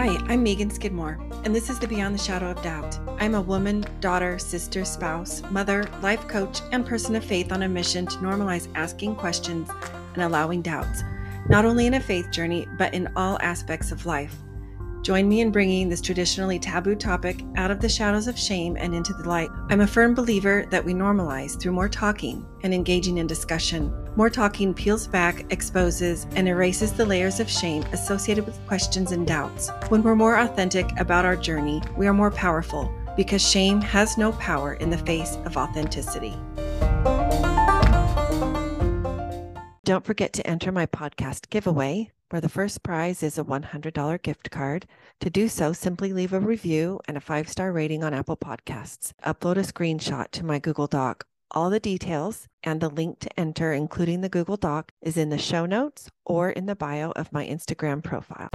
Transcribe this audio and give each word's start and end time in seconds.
Hi, 0.00 0.16
I'm 0.28 0.44
Megan 0.44 0.70
Skidmore, 0.70 1.18
and 1.44 1.52
this 1.52 1.68
is 1.68 1.80
the 1.80 1.88
Beyond 1.88 2.14
the 2.14 2.22
Shadow 2.22 2.52
of 2.52 2.62
Doubt. 2.62 3.00
I'm 3.20 3.34
a 3.34 3.40
woman, 3.40 3.84
daughter, 3.98 4.38
sister, 4.38 4.84
spouse, 4.84 5.42
mother, 5.50 5.90
life 6.02 6.28
coach, 6.28 6.60
and 6.70 6.86
person 6.86 7.16
of 7.16 7.24
faith 7.24 7.50
on 7.50 7.64
a 7.64 7.68
mission 7.68 8.06
to 8.06 8.16
normalize 8.18 8.68
asking 8.76 9.16
questions 9.16 9.68
and 10.14 10.22
allowing 10.22 10.62
doubts, 10.62 11.02
not 11.48 11.64
only 11.64 11.88
in 11.88 11.94
a 11.94 12.00
faith 12.00 12.30
journey, 12.30 12.68
but 12.78 12.94
in 12.94 13.08
all 13.16 13.40
aspects 13.40 13.90
of 13.90 14.06
life. 14.06 14.36
Join 15.08 15.26
me 15.26 15.40
in 15.40 15.50
bringing 15.50 15.88
this 15.88 16.02
traditionally 16.02 16.58
taboo 16.58 16.94
topic 16.94 17.42
out 17.56 17.70
of 17.70 17.80
the 17.80 17.88
shadows 17.88 18.26
of 18.26 18.38
shame 18.38 18.76
and 18.76 18.94
into 18.94 19.14
the 19.14 19.26
light. 19.26 19.48
I'm 19.70 19.80
a 19.80 19.86
firm 19.86 20.12
believer 20.12 20.66
that 20.68 20.84
we 20.84 20.92
normalize 20.92 21.58
through 21.58 21.72
more 21.72 21.88
talking 21.88 22.46
and 22.62 22.74
engaging 22.74 23.16
in 23.16 23.26
discussion. 23.26 23.90
More 24.16 24.28
talking 24.28 24.74
peels 24.74 25.06
back, 25.06 25.50
exposes, 25.50 26.26
and 26.32 26.46
erases 26.46 26.92
the 26.92 27.06
layers 27.06 27.40
of 27.40 27.48
shame 27.48 27.84
associated 27.94 28.44
with 28.44 28.60
questions 28.66 29.12
and 29.12 29.26
doubts. 29.26 29.70
When 29.88 30.02
we're 30.02 30.14
more 30.14 30.40
authentic 30.40 30.86
about 31.00 31.24
our 31.24 31.36
journey, 31.36 31.80
we 31.96 32.06
are 32.06 32.12
more 32.12 32.30
powerful 32.30 32.92
because 33.16 33.40
shame 33.40 33.80
has 33.80 34.18
no 34.18 34.32
power 34.32 34.74
in 34.74 34.90
the 34.90 34.98
face 34.98 35.36
of 35.46 35.56
authenticity. 35.56 36.34
Don't 39.84 40.04
forget 40.04 40.34
to 40.34 40.46
enter 40.46 40.70
my 40.70 40.84
podcast 40.84 41.48
giveaway 41.48 42.10
where 42.30 42.40
the 42.40 42.48
first 42.48 42.82
prize 42.82 43.22
is 43.22 43.38
a 43.38 43.44
$100 43.44 44.22
gift 44.22 44.50
card. 44.50 44.86
To 45.20 45.30
do 45.30 45.48
so, 45.48 45.72
simply 45.72 46.12
leave 46.12 46.32
a 46.32 46.40
review 46.40 47.00
and 47.08 47.16
a 47.16 47.20
five 47.20 47.48
star 47.48 47.72
rating 47.72 48.04
on 48.04 48.14
Apple 48.14 48.36
Podcasts. 48.36 49.12
Upload 49.24 49.56
a 49.56 49.60
screenshot 49.60 50.30
to 50.32 50.44
my 50.44 50.58
Google 50.58 50.86
Doc. 50.86 51.26
All 51.52 51.70
the 51.70 51.80
details 51.80 52.46
and 52.62 52.80
the 52.80 52.90
link 52.90 53.20
to 53.20 53.40
enter, 53.40 53.72
including 53.72 54.20
the 54.20 54.28
Google 54.28 54.58
Doc, 54.58 54.92
is 55.00 55.16
in 55.16 55.30
the 55.30 55.38
show 55.38 55.64
notes 55.64 56.10
or 56.26 56.50
in 56.50 56.66
the 56.66 56.76
bio 56.76 57.12
of 57.12 57.32
my 57.32 57.46
Instagram 57.46 58.04
profile. 58.04 58.50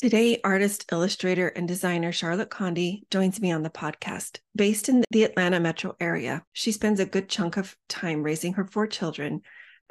Today, 0.00 0.40
artist, 0.42 0.86
illustrator, 0.90 1.48
and 1.48 1.68
designer 1.68 2.10
Charlotte 2.10 2.48
Condie 2.48 3.02
joins 3.10 3.38
me 3.38 3.52
on 3.52 3.62
the 3.62 3.68
podcast. 3.68 4.38
Based 4.56 4.88
in 4.88 5.04
the 5.10 5.24
Atlanta 5.24 5.60
metro 5.60 5.94
area, 6.00 6.42
she 6.54 6.72
spends 6.72 7.00
a 7.00 7.04
good 7.04 7.28
chunk 7.28 7.58
of 7.58 7.76
time 7.86 8.22
raising 8.22 8.54
her 8.54 8.64
four 8.64 8.86
children 8.86 9.42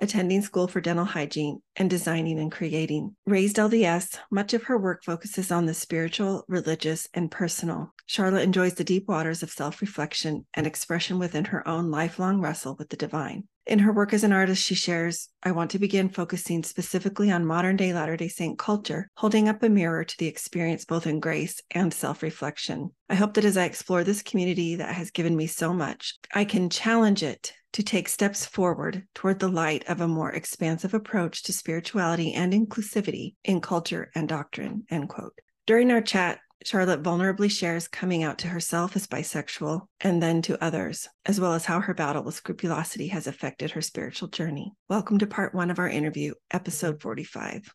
attending 0.02 0.42
school 0.42 0.68
for 0.68 0.82
dental 0.82 1.06
hygiene, 1.06 1.62
and 1.76 1.90
designing 1.90 2.40
and 2.40 2.52
creating. 2.52 3.16
Raised 3.26 3.58
LDS, 3.58 4.18
much 4.32 4.54
of 4.54 4.64
her 4.64 4.78
work 4.78 5.04
focuses 5.04 5.52
on 5.52 5.66
the 5.66 5.74
spiritual, 5.74 6.46
religious, 6.48 7.08
and 7.14 7.32
personal. 7.32 7.94
Charlotte 8.06 8.44
enjoys 8.44 8.74
the 8.74 8.84
deep 8.84 9.08
waters 9.08 9.44
of 9.44 9.52
self 9.52 9.82
reflection 9.82 10.46
and 10.54 10.66
expression 10.66 11.20
within 11.20 11.46
her 11.46 11.68
own 11.68 11.92
lifelong 11.92 12.42
wrestle 12.42 12.76
with 12.78 12.90
the 12.90 12.98
divine. 12.98 13.44
In 13.70 13.78
her 13.78 13.94
work 13.94 14.14
as 14.14 14.24
an 14.24 14.34
artist, 14.34 14.64
she 14.64 14.74
shares, 14.74 15.30
I 15.44 15.52
want 15.52 15.70
to 15.72 15.80
begin 15.80 16.10
focusing 16.10 16.64
specifically 16.64 17.30
on 17.30 17.46
modern 17.46 17.76
day 17.76 17.94
Latter 17.94 18.18
day 18.18 18.28
Saint 18.28 18.58
culture, 18.58 19.12
holding 19.16 19.48
up 19.48 19.62
a 19.62 19.70
mirror 19.70 20.04
to 20.04 20.18
the 20.18 20.26
experience 20.26 20.86
both 20.86 21.06
in 21.06 21.20
grace 21.20 21.62
and 21.70 21.94
self 21.94 22.24
reflection. 22.24 22.90
I 23.10 23.16
hope 23.16 23.36
that 23.36 23.46
as 23.46 23.58
I 23.58 23.66
explore 23.66 24.04
this 24.04 24.24
community 24.24 24.78
that 24.78 24.96
has 24.96 25.12
given 25.12 25.36
me 25.36 25.46
so 25.46 25.72
much, 25.72 26.16
I 26.34 26.46
can 26.46 26.72
challenge 26.72 27.22
it 27.22 27.54
to 27.74 27.84
take 27.84 28.10
steps 28.10 28.46
forward 28.46 29.04
toward 29.14 29.40
the 29.40 29.48
light 29.48 29.88
of 29.88 30.02
a 30.02 30.08
more 30.08 30.32
expansive 30.32 30.94
approach 30.94 31.44
to 31.44 31.54
spirituality 31.54 32.34
and 32.34 32.54
inclusivity 32.54 33.36
in 33.44 33.62
culture 33.62 34.12
and 34.16 34.28
doctrine. 34.28 34.84
End 34.90 35.10
quote. 35.10 35.40
During 35.68 35.92
our 35.92 36.02
chat, 36.02 36.40
Charlotte 36.66 37.02
vulnerably 37.02 37.50
shares 37.50 37.88
coming 37.88 38.24
out 38.24 38.40
to 38.40 38.48
herself 38.48 38.96
as 38.96 39.08
bisexual 39.08 39.88
and 40.02 40.22
then 40.22 40.42
to 40.42 40.62
others, 40.62 41.08
as 41.26 41.40
well 41.40 41.54
as 41.54 41.66
how 41.66 41.80
her 41.80 41.94
battle 41.94 42.24
with 42.24 42.36
scrupulosity 42.36 43.08
has 43.08 43.28
affected 43.28 43.72
her 43.72 43.82
spiritual 43.82 44.28
journey. 44.28 44.74
Welcome 44.90 45.20
to 45.20 45.28
part 45.28 45.56
one 45.56 45.72
of 45.72 45.80
our 45.80 45.88
interview, 45.88 46.34
episode 46.52 47.02
45. 47.02 47.74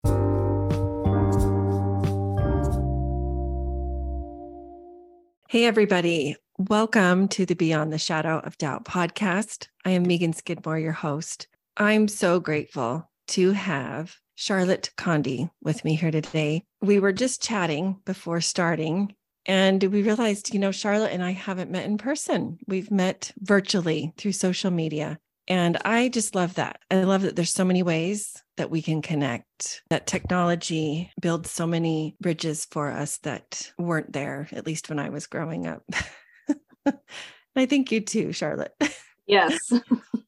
Hey, 5.55 5.67
everybody. 5.67 6.35
Welcome 6.59 7.29
to 7.29 7.47
the 7.47 7.55
Beyond 7.55 7.93
the 7.93 7.97
Shadow 7.99 8.41
of 8.41 8.59
Doubt 8.59 8.85
podcast. 8.85 9.69
I 9.85 9.91
am 9.91 10.03
Megan 10.03 10.33
Skidmore, 10.33 10.81
your 10.81 10.91
host. 10.91 11.47
I'm 11.77 12.09
so 12.09 12.41
grateful 12.41 13.09
to 13.29 13.53
have 13.53 14.17
Charlotte 14.35 14.91
Condie 14.97 15.49
with 15.63 15.85
me 15.85 15.95
here 15.95 16.11
today. 16.11 16.65
We 16.83 16.99
were 16.99 17.13
just 17.13 17.41
chatting 17.41 18.01
before 18.05 18.41
starting, 18.41 19.15
and 19.47 19.81
we 19.81 20.03
realized, 20.03 20.53
you 20.53 20.59
know, 20.59 20.73
Charlotte 20.73 21.13
and 21.13 21.23
I 21.23 21.31
haven't 21.31 21.71
met 21.71 21.87
in 21.87 21.99
person. 21.99 22.59
We've 22.67 22.91
met 22.91 23.31
virtually 23.39 24.13
through 24.17 24.33
social 24.33 24.73
media. 24.73 25.21
And 25.49 25.77
I 25.85 26.09
just 26.09 26.35
love 26.35 26.55
that. 26.55 26.81
I 26.91 27.03
love 27.03 27.23
that 27.23 27.37
there's 27.37 27.53
so 27.53 27.65
many 27.65 27.83
ways 27.83 28.43
that 28.57 28.71
we 28.71 28.81
can 28.81 29.03
connect, 29.03 29.83
that 29.91 30.07
technology 30.07 31.11
builds 31.21 31.51
so 31.51 31.67
many 31.67 32.17
bridges 32.21 32.67
for 32.71 32.91
us 32.91 33.19
that 33.19 33.71
weren't 33.79 34.13
there, 34.13 34.49
at 34.53 34.67
least 34.67 34.89
when 34.89 34.99
I 34.99 35.11
was 35.11 35.27
growing 35.27 35.67
up. 35.67 35.83
I 37.57 37.67
think 37.67 37.93
you 37.93 38.01
too, 38.01 38.33
Charlotte. 38.33 38.75
Yes. 39.27 39.73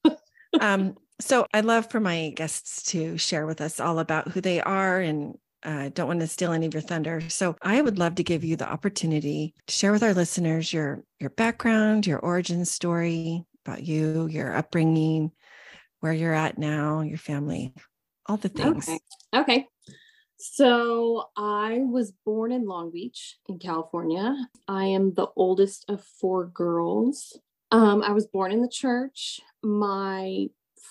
um, 0.61 0.97
so 1.21 1.47
I 1.53 1.61
love 1.61 1.91
for 1.91 2.01
my 2.01 2.33
guests 2.35 2.83
to 2.93 3.19
share 3.19 3.45
with 3.45 3.61
us 3.61 3.79
all 3.79 3.99
about 3.99 4.29
who 4.29 4.41
they 4.41 4.61
are 4.63 5.01
and 5.01 5.37
uh, 5.63 5.91
don't 5.93 6.07
want 6.07 6.21
to 6.21 6.27
steal 6.27 6.53
any 6.53 6.65
of 6.65 6.73
your 6.73 6.81
thunder. 6.81 7.23
So 7.29 7.57
I 7.61 7.83
would 7.83 7.99
love 7.99 8.15
to 8.15 8.25
give 8.25 8.45
you 8.45 8.57
the 8.57 8.67
opportunity 8.67 9.53
to 9.67 9.73
share 9.75 9.93
with 9.93 10.03
our 10.03 10.15
listeners 10.15 10.73
your 10.73 11.03
your 11.21 11.29
background, 11.29 12.07
your 12.07 12.21
origin 12.21 12.65
story 12.65 13.45
about 13.67 13.83
you, 13.83 14.27
your 14.27 14.55
upbringing, 14.55 15.33
where 16.01 16.13
you're 16.13 16.35
at 16.35 16.59
now, 16.59 17.01
your 17.01 17.19
family, 17.19 17.73
all 18.27 18.37
the 18.37 18.49
things. 18.49 18.89
Okay. 18.89 18.99
Okay. 19.35 19.67
So 20.39 21.25
I 21.37 21.81
was 21.81 22.13
born 22.25 22.53
in 22.53 22.67
Long 22.67 22.91
Beach 22.91 23.39
in 23.49 23.59
California. 23.59 24.37
I 24.69 24.85
am 24.85 25.15
the 25.15 25.29
oldest 25.35 25.87
of 25.89 26.05
four 26.05 26.47
girls. 26.47 27.39
Um, 27.71 28.03
I 28.03 28.13
was 28.13 28.27
born 28.27 28.53
in 28.53 28.61
the 28.61 28.69
church. 28.69 29.41
My 29.63 30.47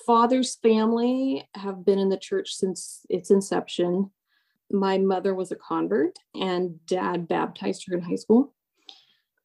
father's 0.05 0.55
family 0.55 1.47
have 1.55 1.85
been 1.85 1.99
in 1.99 2.09
the 2.09 2.17
church 2.17 2.53
since 2.53 3.05
its 3.09 3.29
inception. 3.31 4.11
My 4.71 4.97
mother 4.97 5.35
was 5.35 5.51
a 5.51 5.55
convert, 5.55 6.17
and 6.33 6.83
dad 6.87 7.27
baptized 7.27 7.85
her 7.87 7.95
in 7.95 8.01
high 8.01 8.15
school. 8.15 8.53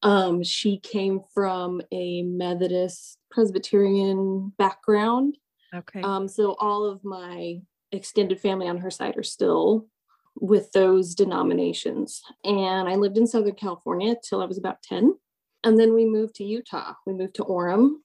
Um, 0.03 0.43
she 0.43 0.77
came 0.79 1.21
from 1.33 1.81
a 1.91 2.23
Methodist 2.23 3.17
Presbyterian 3.29 4.51
background. 4.57 5.37
Okay. 5.73 6.01
Um, 6.01 6.27
so 6.27 6.55
all 6.59 6.85
of 6.85 7.03
my 7.03 7.61
extended 7.91 8.39
family 8.39 8.67
on 8.67 8.77
her 8.77 8.91
side 8.91 9.17
are 9.17 9.23
still 9.23 9.87
with 10.35 10.71
those 10.71 11.13
denominations. 11.13 12.21
And 12.43 12.89
I 12.89 12.95
lived 12.95 13.17
in 13.17 13.27
Southern 13.27 13.55
California 13.55 14.15
till 14.27 14.41
I 14.41 14.45
was 14.45 14.57
about 14.57 14.81
10. 14.83 15.13
And 15.63 15.79
then 15.79 15.93
we 15.93 16.05
moved 16.05 16.35
to 16.35 16.43
Utah. 16.43 16.93
We 17.05 17.13
moved 17.13 17.35
to 17.35 17.43
Orem, 17.43 17.95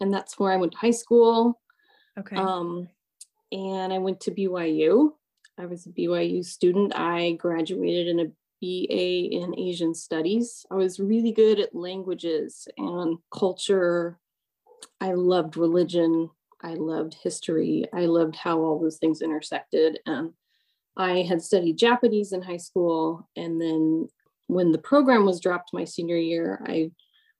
and 0.00 0.14
that's 0.14 0.38
where 0.38 0.52
I 0.52 0.56
went 0.56 0.72
to 0.72 0.78
high 0.78 0.92
school. 0.92 1.60
Okay. 2.18 2.36
Um, 2.36 2.88
and 3.50 3.92
I 3.92 3.98
went 3.98 4.20
to 4.20 4.30
BYU. 4.30 5.10
I 5.58 5.66
was 5.66 5.86
a 5.86 5.90
BYU 5.90 6.44
student. 6.44 6.92
I 6.94 7.32
graduated 7.32 8.06
in 8.06 8.20
a 8.20 8.32
BA 8.60 9.28
in 9.30 9.54
Asian 9.58 9.94
Studies. 9.94 10.66
I 10.70 10.74
was 10.74 11.00
really 11.00 11.32
good 11.32 11.58
at 11.60 11.74
languages 11.74 12.68
and 12.76 13.18
culture. 13.32 14.18
I 15.00 15.12
loved 15.12 15.56
religion. 15.56 16.30
I 16.62 16.74
loved 16.74 17.14
history. 17.14 17.86
I 17.92 18.06
loved 18.06 18.36
how 18.36 18.60
all 18.60 18.78
those 18.78 18.98
things 18.98 19.22
intersected. 19.22 20.00
And 20.06 20.32
I 20.96 21.22
had 21.22 21.42
studied 21.42 21.78
Japanese 21.78 22.32
in 22.32 22.42
high 22.42 22.58
school. 22.58 23.28
And 23.36 23.60
then 23.60 24.08
when 24.46 24.72
the 24.72 24.78
program 24.78 25.24
was 25.24 25.40
dropped 25.40 25.70
my 25.72 25.84
senior 25.84 26.16
year, 26.16 26.62
I 26.66 26.90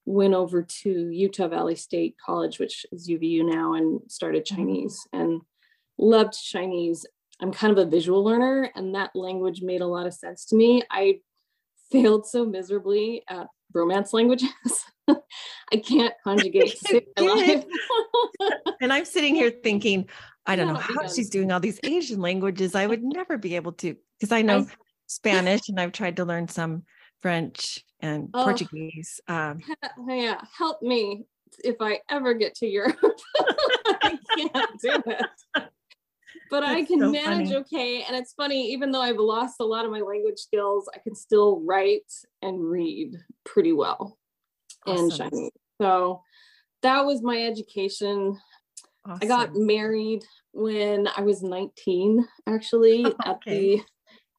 went 0.07 0.35
over 0.35 0.63
to 0.63 1.11
Utah 1.11 1.49
Valley 1.49 1.75
State 1.75 2.17
College, 2.25 2.59
which 2.59 2.87
is 2.93 3.09
UVU 3.09 3.45
now, 3.45 3.75
and 3.75 4.01
started 4.09 4.47
mm-hmm. 4.47 4.57
Chinese 4.57 5.07
and 5.13 5.43
loved 5.99 6.35
Chinese. 6.35 7.05
I'm 7.41 7.53
kind 7.53 7.73
of 7.73 7.79
a 7.79 7.89
visual 7.89 8.23
learner, 8.23 8.71
and 8.75 8.95
that 8.95 9.11
language 9.15 9.63
made 9.63 9.81
a 9.81 9.87
lot 9.87 10.07
of 10.07 10.15
sense 10.15 10.45
to 10.47 10.57
me. 10.57 10.83
I 10.91 11.21
failed 11.91 12.27
so 12.27 12.45
miserably 12.45 13.23
at 13.29 13.49
romance 13.73 14.13
languages. 14.13 14.51
I 15.09 15.77
can't 15.77 16.15
conjugate. 16.23 16.77
and 18.81 18.93
I'm 18.93 19.05
sitting 19.05 19.35
here 19.35 19.51
thinking, 19.51 20.09
I 20.47 20.57
don't 20.57 20.69
know 20.69 20.75
how 20.75 21.07
she's 21.07 21.31
doing 21.31 21.51
all 21.51 21.61
these 21.61 21.81
Asian 21.83 22.21
languages. 22.21 22.75
I 22.75 22.87
would 22.87 23.03
never 23.03 23.39
be 23.39 23.57
able 23.57 23.73
to 23.73 23.97
because 24.19 24.33
I 24.33 24.43
know 24.43 24.61
I, 24.61 24.75
Spanish 25.07 25.69
and 25.69 25.81
I've 25.81 25.93
tried 25.93 26.17
to 26.17 26.25
learn 26.25 26.49
some 26.49 26.85
French 27.21 27.85
and 28.01 28.31
oh, 28.35 28.45
Portuguese. 28.45 29.21
Um, 29.29 29.61
yeah, 30.09 30.41
help 30.57 30.83
me 30.83 31.25
if 31.65 31.77
I 31.81 32.01
ever 32.09 32.35
get 32.35 32.55
to 32.57 32.67
Europe. 32.67 32.99
I 34.03 34.19
can't 34.37 34.81
do 34.81 35.03
it. 35.07 35.71
But 36.51 36.65
I 36.65 36.83
can 36.83 36.99
so 36.99 37.11
manage 37.11 37.49
funny. 37.49 37.57
okay. 37.57 38.03
And 38.03 38.17
it's 38.17 38.33
funny, 38.33 38.73
even 38.73 38.91
though 38.91 39.01
I've 39.01 39.19
lost 39.19 39.57
a 39.61 39.65
lot 39.65 39.85
of 39.85 39.93
my 39.93 40.01
language 40.01 40.39
skills, 40.39 40.89
I 40.95 40.99
can 40.99 41.15
still 41.15 41.61
write 41.61 42.13
and 42.43 42.61
read 42.61 43.15
pretty 43.45 43.73
well 43.73 44.19
awesome. 44.87 45.05
in 45.05 45.11
Chinese. 45.11 45.53
So 45.81 46.23
that 46.83 47.05
was 47.05 47.23
my 47.23 47.41
education. 47.41 48.37
Awesome. 49.07 49.19
I 49.23 49.27
got 49.27 49.55
married 49.55 50.25
when 50.53 51.09
I 51.17 51.23
was 51.23 51.43
19, 51.43 52.27
actually, 52.49 53.07
okay. 53.07 53.15
at 53.25 53.39
the 53.47 53.83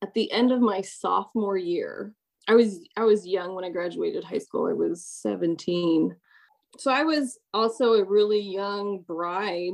at 0.04 0.14
the 0.14 0.32
end 0.32 0.52
of 0.52 0.62
my 0.62 0.82
sophomore 0.82 1.58
year. 1.58 2.14
I 2.48 2.56
was 2.56 2.80
I 2.98 3.04
was 3.04 3.26
young 3.26 3.56
when 3.56 3.64
I 3.64 3.70
graduated 3.70 4.24
high 4.24 4.40
school. 4.40 4.68
I 4.68 4.74
was 4.74 5.06
17. 5.06 6.16
So 6.78 6.92
I 6.92 7.04
was 7.04 7.38
also 7.54 7.94
a 7.94 8.04
really 8.04 8.42
young 8.42 9.04
bride 9.08 9.74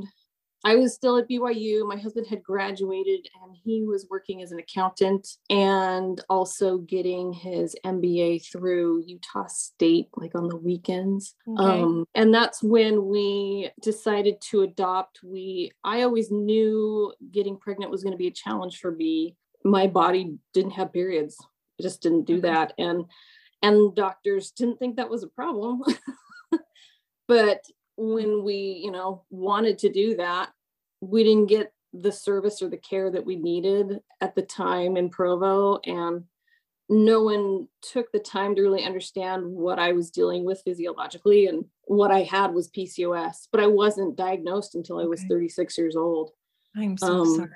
I 0.67 0.75
was 0.75 0.93
still 0.93 1.17
at 1.17 1.29
BYU. 1.29 1.87
My 1.87 1.95
husband 1.95 2.27
had 2.27 2.43
graduated 2.43 3.25
and 3.41 3.55
he 3.63 3.85
was 3.85 4.05
working 4.09 4.41
as 4.41 4.51
an 4.51 4.59
accountant 4.59 5.25
and 5.49 6.21
also 6.29 6.79
getting 6.79 7.31
his 7.31 7.73
MBA 7.85 8.51
through 8.51 9.01
Utah 9.07 9.47
State, 9.47 10.09
like 10.17 10.35
on 10.35 10.49
the 10.49 10.57
weekends. 10.57 11.35
Okay. 11.47 11.63
Um, 11.63 12.05
and 12.15 12.33
that's 12.33 12.61
when 12.61 13.05
we 13.07 13.71
decided 13.81 14.41
to 14.49 14.63
adopt. 14.63 15.21
We, 15.23 15.71
I 15.85 16.01
always 16.01 16.31
knew 16.31 17.13
getting 17.31 17.57
pregnant 17.57 17.89
was 17.89 18.03
going 18.03 18.11
to 18.11 18.17
be 18.17 18.27
a 18.27 18.31
challenge 18.31 18.79
for 18.79 18.91
me. 18.91 19.37
My 19.63 19.87
body 19.87 20.35
didn't 20.53 20.71
have 20.71 20.91
periods. 20.91 21.37
It 21.79 21.83
just 21.83 22.01
didn't 22.01 22.25
do 22.25 22.41
that. 22.41 22.73
And, 22.77 23.05
and 23.61 23.95
doctors 23.95 24.51
didn't 24.51 24.79
think 24.79 24.97
that 24.97 25.09
was 25.09 25.23
a 25.23 25.29
problem. 25.29 25.83
but 27.29 27.61
when 27.95 28.43
we, 28.43 28.81
you 28.83 28.91
know, 28.91 29.23
wanted 29.29 29.77
to 29.79 29.89
do 29.89 30.17
that, 30.17 30.51
we 31.01 31.23
didn't 31.23 31.47
get 31.47 31.73
the 31.93 32.11
service 32.11 32.61
or 32.61 32.69
the 32.69 32.77
care 32.77 33.09
that 33.11 33.25
we 33.25 33.35
needed 33.35 34.01
at 34.21 34.35
the 34.35 34.41
time 34.41 34.97
in 34.97 35.09
Provo. 35.09 35.79
And 35.85 36.23
no 36.89 37.23
one 37.23 37.67
took 37.81 38.11
the 38.11 38.19
time 38.19 38.55
to 38.55 38.61
really 38.61 38.83
understand 38.83 39.45
what 39.45 39.79
I 39.79 39.91
was 39.91 40.11
dealing 40.11 40.45
with 40.45 40.61
physiologically. 40.63 41.47
And 41.47 41.65
what 41.85 42.11
I 42.11 42.23
had 42.23 42.53
was 42.53 42.69
PCOS, 42.69 43.47
but 43.51 43.61
I 43.61 43.67
wasn't 43.67 44.15
diagnosed 44.15 44.75
until 44.75 44.99
I 44.99 45.05
was 45.05 45.23
36 45.23 45.77
years 45.77 45.95
old. 45.95 46.31
I'm 46.75 46.97
so 46.97 47.21
um, 47.21 47.35
sorry. 47.35 47.49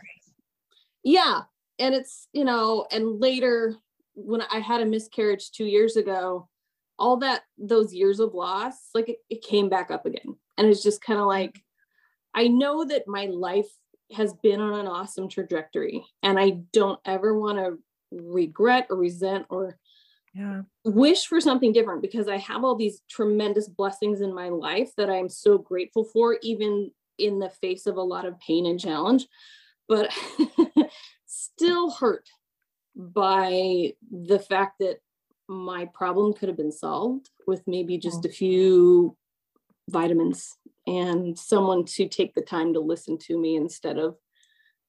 Yeah. 1.03 1.41
And 1.79 1.95
it's, 1.95 2.27
you 2.33 2.45
know, 2.45 2.85
and 2.91 3.19
later 3.19 3.75
when 4.15 4.41
I 4.41 4.59
had 4.59 4.81
a 4.81 4.85
miscarriage 4.85 5.51
two 5.51 5.65
years 5.65 5.95
ago, 5.95 6.47
all 6.99 7.17
that, 7.17 7.41
those 7.57 7.93
years 7.93 8.19
of 8.19 8.33
loss, 8.33 8.75
like 8.93 9.09
it, 9.09 9.17
it 9.29 9.41
came 9.41 9.69
back 9.69 9.89
up 9.89 10.05
again. 10.05 10.35
And 10.57 10.67
it's 10.67 10.83
just 10.83 11.01
kind 11.01 11.19
of 11.19 11.25
like, 11.25 11.59
I 12.33 12.47
know 12.47 12.85
that 12.85 13.07
my 13.07 13.25
life 13.25 13.69
has 14.13 14.33
been 14.33 14.59
on 14.59 14.79
an 14.79 14.87
awesome 14.87 15.29
trajectory 15.29 16.03
and 16.21 16.39
I 16.39 16.61
don't 16.73 16.99
ever 17.05 17.37
want 17.37 17.57
to 17.59 17.79
regret 18.11 18.87
or 18.89 18.97
resent 18.97 19.45
or 19.49 19.77
yeah. 20.33 20.61
wish 20.85 21.25
for 21.25 21.41
something 21.41 21.73
different 21.73 22.01
because 22.01 22.27
I 22.27 22.37
have 22.37 22.63
all 22.63 22.75
these 22.75 23.01
tremendous 23.09 23.67
blessings 23.67 24.21
in 24.21 24.33
my 24.33 24.49
life 24.49 24.91
that 24.97 25.09
I'm 25.09 25.29
so 25.29 25.57
grateful 25.57 26.05
for, 26.05 26.37
even 26.41 26.91
in 27.17 27.39
the 27.39 27.49
face 27.49 27.85
of 27.85 27.97
a 27.97 28.01
lot 28.01 28.25
of 28.25 28.39
pain 28.39 28.65
and 28.65 28.79
challenge, 28.79 29.27
but 29.87 30.09
still 31.25 31.91
hurt 31.91 32.29
by 32.95 33.93
the 34.09 34.39
fact 34.39 34.75
that 34.79 34.99
my 35.47 35.85
problem 35.93 36.33
could 36.33 36.47
have 36.47 36.57
been 36.57 36.71
solved 36.71 37.29
with 37.45 37.61
maybe 37.67 37.97
just 37.97 38.21
mm. 38.21 38.29
a 38.29 38.29
few 38.29 39.17
vitamins 39.89 40.57
and 40.87 41.37
someone 41.37 41.85
to 41.85 42.07
take 42.07 42.33
the 42.33 42.41
time 42.41 42.73
to 42.73 42.79
listen 42.79 43.17
to 43.17 43.37
me 43.37 43.55
instead 43.55 43.97
of 43.97 44.15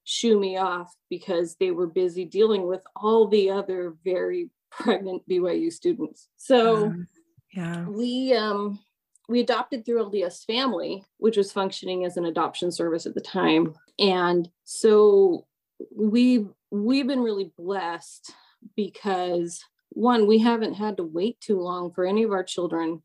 shoo 0.03 0.39
me 0.39 0.57
off 0.57 0.93
because 1.09 1.55
they 1.59 1.71
were 1.71 1.87
busy 1.87 2.25
dealing 2.25 2.67
with 2.67 2.83
all 2.95 3.27
the 3.27 3.49
other 3.49 3.95
very 4.03 4.49
pregnant 4.71 5.27
BYU 5.29 5.71
students. 5.71 6.29
So 6.37 6.87
um, 6.87 7.07
yeah, 7.53 7.87
we 7.87 8.33
um 8.33 8.79
we 9.29 9.39
adopted 9.39 9.85
through 9.85 10.03
LDS 10.03 10.45
Family, 10.45 11.05
which 11.17 11.37
was 11.37 11.51
functioning 11.51 12.05
as 12.05 12.17
an 12.17 12.25
adoption 12.25 12.71
service 12.71 13.05
at 13.05 13.13
the 13.13 13.21
time. 13.21 13.73
And 13.99 14.49
so 14.63 15.45
we 15.95 16.47
we've 16.71 17.07
been 17.07 17.21
really 17.21 17.51
blessed 17.57 18.33
because 18.75 19.63
one, 19.89 20.27
we 20.27 20.39
haven't 20.39 20.73
had 20.73 20.97
to 20.97 21.03
wait 21.03 21.39
too 21.39 21.59
long 21.59 21.91
for 21.93 22.05
any 22.05 22.23
of 22.23 22.31
our 22.31 22.43
children 22.43 23.01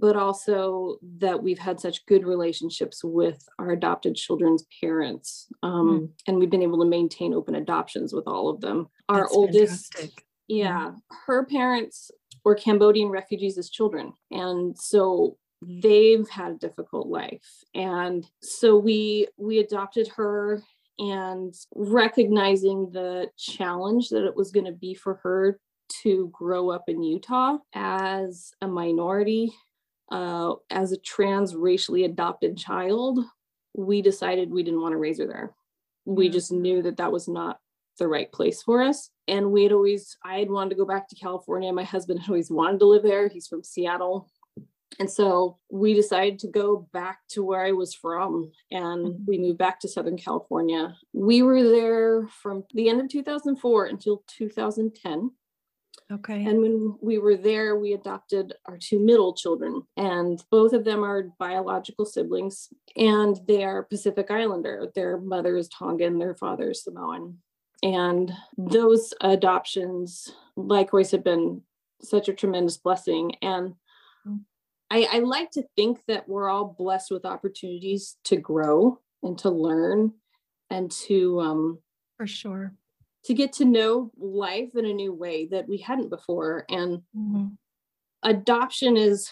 but 0.00 0.16
also 0.16 0.96
that 1.18 1.42
we've 1.42 1.58
had 1.58 1.78
such 1.78 2.06
good 2.06 2.24
relationships 2.24 3.04
with 3.04 3.46
our 3.58 3.70
adopted 3.70 4.16
children's 4.16 4.64
parents. 4.80 5.46
Um, 5.62 6.00
mm. 6.00 6.08
And 6.26 6.38
we've 6.38 6.50
been 6.50 6.62
able 6.62 6.80
to 6.80 6.88
maintain 6.88 7.34
open 7.34 7.54
adoptions 7.54 8.12
with 8.12 8.26
all 8.26 8.48
of 8.48 8.60
them. 8.60 8.88
Our 9.08 9.22
That's 9.22 9.34
oldest, 9.34 9.94
fantastic. 9.94 10.24
yeah, 10.48 10.92
her 11.26 11.44
parents 11.44 12.10
were 12.44 12.54
Cambodian 12.54 13.08
refugees 13.10 13.58
as 13.58 13.68
children. 13.68 14.14
And 14.30 14.76
so 14.78 15.36
they've 15.62 16.28
had 16.28 16.52
a 16.52 16.58
difficult 16.58 17.08
life. 17.08 17.64
And 17.74 18.26
so 18.40 18.78
we 18.78 19.28
we 19.36 19.58
adopted 19.58 20.08
her 20.16 20.62
and 20.98 21.54
recognizing 21.74 22.90
the 22.90 23.30
challenge 23.36 24.08
that 24.10 24.26
it 24.26 24.36
was 24.36 24.50
going 24.50 24.66
to 24.66 24.72
be 24.72 24.94
for 24.94 25.14
her 25.22 25.58
to 26.02 26.30
grow 26.32 26.70
up 26.70 26.84
in 26.88 27.02
Utah 27.02 27.58
as 27.74 28.52
a 28.60 28.68
minority 28.68 29.52
uh, 30.10 30.54
as 30.70 30.92
a 30.92 30.98
trans 30.98 31.54
racially 31.54 32.04
adopted 32.04 32.56
child, 32.56 33.20
we 33.74 34.02
decided 34.02 34.50
we 34.50 34.62
didn't 34.62 34.82
want 34.82 34.92
to 34.92 34.98
raise 34.98 35.18
her 35.18 35.26
there. 35.26 35.54
We 36.04 36.28
just 36.28 36.50
knew 36.50 36.82
that 36.82 36.96
that 36.96 37.12
was 37.12 37.28
not 37.28 37.58
the 37.98 38.08
right 38.08 38.30
place 38.32 38.62
for 38.62 38.82
us. 38.82 39.10
And 39.28 39.52
we 39.52 39.62
had 39.62 39.72
always, 39.72 40.16
I 40.24 40.38
had 40.38 40.50
wanted 40.50 40.70
to 40.70 40.76
go 40.76 40.84
back 40.84 41.08
to 41.08 41.16
California. 41.16 41.72
My 41.72 41.84
husband 41.84 42.20
had 42.20 42.28
always 42.28 42.50
wanted 42.50 42.80
to 42.80 42.86
live 42.86 43.02
there. 43.02 43.28
He's 43.28 43.46
from 43.46 43.62
Seattle. 43.62 44.28
And 44.98 45.10
so 45.10 45.58
we 45.70 45.94
decided 45.94 46.40
to 46.40 46.48
go 46.48 46.88
back 46.92 47.20
to 47.30 47.44
where 47.44 47.64
I 47.64 47.72
was 47.72 47.94
from 47.94 48.50
and 48.70 49.06
mm-hmm. 49.06 49.24
we 49.26 49.38
moved 49.38 49.58
back 49.58 49.78
to 49.80 49.88
Southern 49.88 50.18
California. 50.18 50.94
We 51.12 51.42
were 51.42 51.62
there 51.62 52.26
from 52.42 52.64
the 52.74 52.88
end 52.88 53.00
of 53.00 53.08
2004 53.08 53.86
until 53.86 54.24
2010. 54.26 55.30
Okay. 56.12 56.44
And 56.44 56.60
when 56.60 56.96
we 57.00 57.18
were 57.18 57.36
there, 57.36 57.76
we 57.76 57.92
adopted 57.92 58.54
our 58.66 58.76
two 58.76 58.98
middle 58.98 59.32
children, 59.32 59.82
and 59.96 60.42
both 60.50 60.72
of 60.72 60.84
them 60.84 61.04
are 61.04 61.30
biological 61.38 62.04
siblings, 62.04 62.68
and 62.96 63.38
they 63.46 63.62
are 63.62 63.84
Pacific 63.84 64.28
Islander. 64.30 64.90
Their 64.94 65.18
mother 65.18 65.56
is 65.56 65.68
Tongan, 65.68 66.18
their 66.18 66.34
father 66.34 66.70
is 66.70 66.82
Samoan. 66.82 67.38
And 67.82 68.32
those 68.58 69.14
adoptions, 69.20 70.28
likewise, 70.56 71.12
have 71.12 71.24
been 71.24 71.62
such 72.02 72.28
a 72.28 72.34
tremendous 72.34 72.76
blessing. 72.76 73.36
And 73.40 73.74
I, 74.90 75.06
I 75.12 75.18
like 75.20 75.52
to 75.52 75.62
think 75.76 76.00
that 76.08 76.28
we're 76.28 76.50
all 76.50 76.74
blessed 76.76 77.12
with 77.12 77.24
opportunities 77.24 78.16
to 78.24 78.36
grow 78.36 78.98
and 79.22 79.38
to 79.38 79.50
learn 79.50 80.14
and 80.68 80.90
to 80.90 81.40
um, 81.40 81.78
for 82.16 82.26
sure 82.26 82.74
to 83.24 83.34
get 83.34 83.52
to 83.54 83.64
know 83.64 84.10
life 84.18 84.74
in 84.74 84.86
a 84.86 84.92
new 84.92 85.12
way 85.12 85.46
that 85.46 85.68
we 85.68 85.78
hadn't 85.78 86.08
before. 86.08 86.64
And 86.68 87.02
mm-hmm. 87.16 87.46
adoption 88.22 88.96
is 88.96 89.30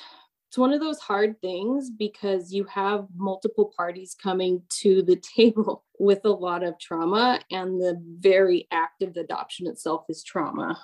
it's 0.49 0.59
one 0.59 0.73
of 0.73 0.81
those 0.81 0.99
hard 0.99 1.39
things 1.43 1.91
because 1.91 2.55
you 2.55 2.65
have 2.65 3.07
multiple 3.15 3.71
parties 3.77 4.17
coming 4.21 4.63
to 4.81 5.03
the 5.03 5.17
table 5.37 5.85
with 5.99 6.21
a 6.25 6.31
lot 6.31 6.63
of 6.63 6.79
trauma 6.79 7.41
and 7.51 7.81
the 7.81 8.01
very 8.19 8.67
act 8.71 9.03
of 9.03 9.17
adoption 9.17 9.67
itself 9.67 10.05
is 10.09 10.23
trauma. 10.23 10.79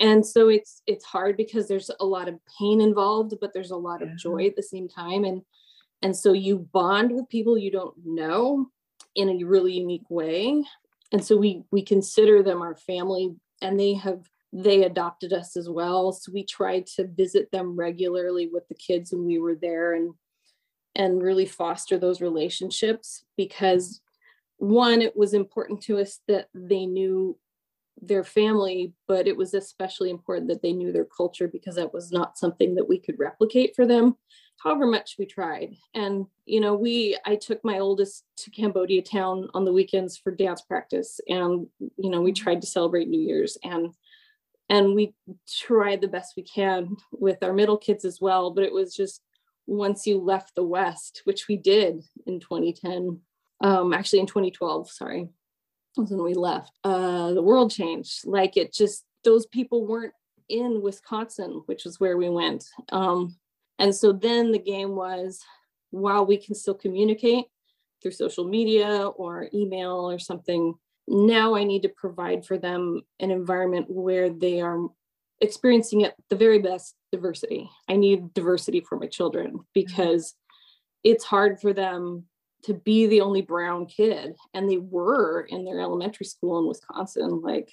And 0.00 0.24
so 0.24 0.48
it's 0.48 0.82
it's 0.86 1.04
hard 1.04 1.36
because 1.36 1.66
there's 1.66 1.90
a 1.98 2.04
lot 2.04 2.28
of 2.28 2.38
pain 2.58 2.80
involved 2.80 3.34
but 3.40 3.52
there's 3.52 3.72
a 3.72 3.76
lot 3.76 4.00
of 4.00 4.16
joy 4.16 4.46
at 4.46 4.56
the 4.56 4.62
same 4.62 4.88
time. 4.88 5.24
And 5.24 5.42
and 6.02 6.16
so 6.16 6.32
you 6.32 6.68
bond 6.72 7.10
with 7.10 7.28
people 7.28 7.58
you 7.58 7.72
don't 7.72 7.94
know 8.04 8.66
in 9.16 9.28
a 9.28 9.44
really 9.44 9.72
unique 9.72 10.08
way 10.08 10.62
and 11.12 11.24
so 11.24 11.36
we 11.36 11.62
we 11.70 11.82
consider 11.82 12.42
them 12.42 12.62
our 12.62 12.76
family 12.76 13.34
and 13.62 13.78
they 13.78 13.94
have 13.94 14.28
they 14.52 14.84
adopted 14.84 15.32
us 15.32 15.56
as 15.56 15.68
well. 15.68 16.12
So 16.12 16.32
we 16.32 16.44
tried 16.44 16.86
to 16.96 17.06
visit 17.06 17.50
them 17.52 17.76
regularly 17.76 18.48
with 18.50 18.66
the 18.68 18.74
kids 18.74 19.12
when 19.12 19.26
we 19.26 19.38
were 19.38 19.54
there 19.54 19.94
and 19.94 20.14
and 20.94 21.22
really 21.22 21.46
foster 21.46 21.98
those 21.98 22.20
relationships 22.20 23.24
because 23.36 24.00
one 24.56 25.02
it 25.02 25.16
was 25.16 25.34
important 25.34 25.82
to 25.82 25.98
us 25.98 26.20
that 26.28 26.48
they 26.54 26.86
knew 26.86 27.38
their 28.00 28.22
family 28.22 28.92
but 29.06 29.26
it 29.26 29.36
was 29.36 29.54
especially 29.54 30.10
important 30.10 30.48
that 30.48 30.62
they 30.62 30.72
knew 30.72 30.92
their 30.92 31.04
culture 31.04 31.48
because 31.48 31.74
that 31.74 31.92
was 31.92 32.12
not 32.12 32.38
something 32.38 32.74
that 32.74 32.88
we 32.88 32.98
could 32.98 33.18
replicate 33.18 33.74
for 33.74 33.86
them 33.86 34.16
however 34.58 34.86
much 34.86 35.16
we 35.18 35.26
tried. 35.26 35.74
And, 35.94 36.26
you 36.44 36.60
know, 36.60 36.74
we, 36.74 37.16
I 37.24 37.36
took 37.36 37.64
my 37.64 37.78
oldest 37.78 38.24
to 38.38 38.50
Cambodia 38.50 39.02
town 39.02 39.48
on 39.54 39.64
the 39.64 39.72
weekends 39.72 40.16
for 40.16 40.32
dance 40.32 40.62
practice. 40.62 41.20
And, 41.28 41.66
you 41.96 42.10
know, 42.10 42.20
we 42.20 42.32
mm-hmm. 42.32 42.42
tried 42.42 42.60
to 42.62 42.66
celebrate 42.66 43.08
New 43.08 43.20
Year's 43.20 43.56
and, 43.62 43.94
and 44.68 44.94
we 44.94 45.14
tried 45.48 46.00
the 46.00 46.08
best 46.08 46.34
we 46.36 46.42
can 46.42 46.96
with 47.12 47.42
our 47.42 47.52
middle 47.52 47.78
kids 47.78 48.04
as 48.04 48.20
well. 48.20 48.50
But 48.50 48.64
it 48.64 48.72
was 48.72 48.94
just 48.94 49.22
once 49.66 50.06
you 50.06 50.18
left 50.18 50.54
the 50.54 50.64
West, 50.64 51.22
which 51.24 51.48
we 51.48 51.56
did 51.56 52.02
in 52.26 52.40
2010, 52.40 53.20
um, 53.60 53.92
actually 53.92 54.20
in 54.20 54.26
2012, 54.26 54.90
sorry, 54.90 55.28
was 55.96 56.10
when 56.10 56.22
we 56.22 56.34
left, 56.34 56.72
uh, 56.84 57.32
the 57.32 57.42
world 57.42 57.70
changed. 57.70 58.26
Like 58.26 58.56
it 58.56 58.72
just, 58.72 59.04
those 59.24 59.46
people 59.46 59.86
weren't 59.86 60.14
in 60.48 60.80
Wisconsin, 60.82 61.62
which 61.66 61.86
is 61.86 62.00
where 62.00 62.16
we 62.16 62.28
went. 62.28 62.64
Um, 62.90 63.36
and 63.78 63.94
so 63.94 64.12
then 64.12 64.52
the 64.52 64.58
game 64.58 64.96
was 64.96 65.40
while 65.90 66.24
we 66.26 66.36
can 66.36 66.54
still 66.54 66.74
communicate, 66.74 67.46
through 68.02 68.12
social 68.12 68.44
media 68.44 69.06
or 69.16 69.48
email 69.52 70.08
or 70.08 70.18
something. 70.18 70.74
Now 71.06 71.54
I 71.54 71.64
need 71.64 71.82
to 71.82 71.88
provide 71.88 72.44
for 72.44 72.58
them 72.58 73.02
an 73.20 73.30
environment 73.30 73.86
where 73.88 74.30
they 74.30 74.60
are 74.60 74.88
experiencing 75.40 76.04
at 76.04 76.14
the 76.28 76.36
very 76.36 76.58
best 76.58 76.94
diversity. 77.12 77.70
I 77.88 77.96
need 77.96 78.34
diversity 78.34 78.80
for 78.80 78.98
my 78.98 79.06
children 79.06 79.60
because 79.74 80.34
it's 81.04 81.24
hard 81.24 81.60
for 81.60 81.72
them 81.72 82.24
to 82.64 82.74
be 82.74 83.06
the 83.06 83.20
only 83.20 83.42
brown 83.42 83.86
kid. 83.86 84.34
And 84.54 84.68
they 84.68 84.78
were 84.78 85.42
in 85.42 85.64
their 85.64 85.80
elementary 85.80 86.26
school 86.26 86.58
in 86.58 86.66
Wisconsin. 86.66 87.40
Like 87.40 87.72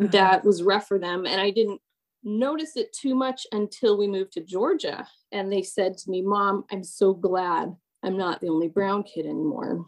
uh-huh. 0.00 0.08
that 0.12 0.44
was 0.44 0.62
rough 0.62 0.88
for 0.88 0.98
them. 0.98 1.26
And 1.26 1.40
I 1.40 1.50
didn't 1.50 1.80
notice 2.22 2.76
it 2.76 2.92
too 2.92 3.14
much 3.14 3.46
until 3.52 3.98
we 3.98 4.06
moved 4.06 4.32
to 4.32 4.40
Georgia. 4.40 5.06
And 5.30 5.52
they 5.52 5.62
said 5.62 5.96
to 5.98 6.10
me, 6.10 6.22
Mom, 6.22 6.64
I'm 6.70 6.84
so 6.84 7.12
glad 7.12 7.74
I'm 8.02 8.16
not 8.16 8.40
the 8.40 8.48
only 8.48 8.68
brown 8.68 9.02
kid 9.02 9.26
anymore. 9.26 9.84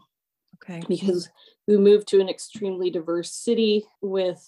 Okay. 0.55 0.81
Because 0.87 1.29
we 1.67 1.77
moved 1.77 2.07
to 2.09 2.21
an 2.21 2.29
extremely 2.29 2.89
diverse 2.89 3.31
city 3.31 3.85
with 4.01 4.43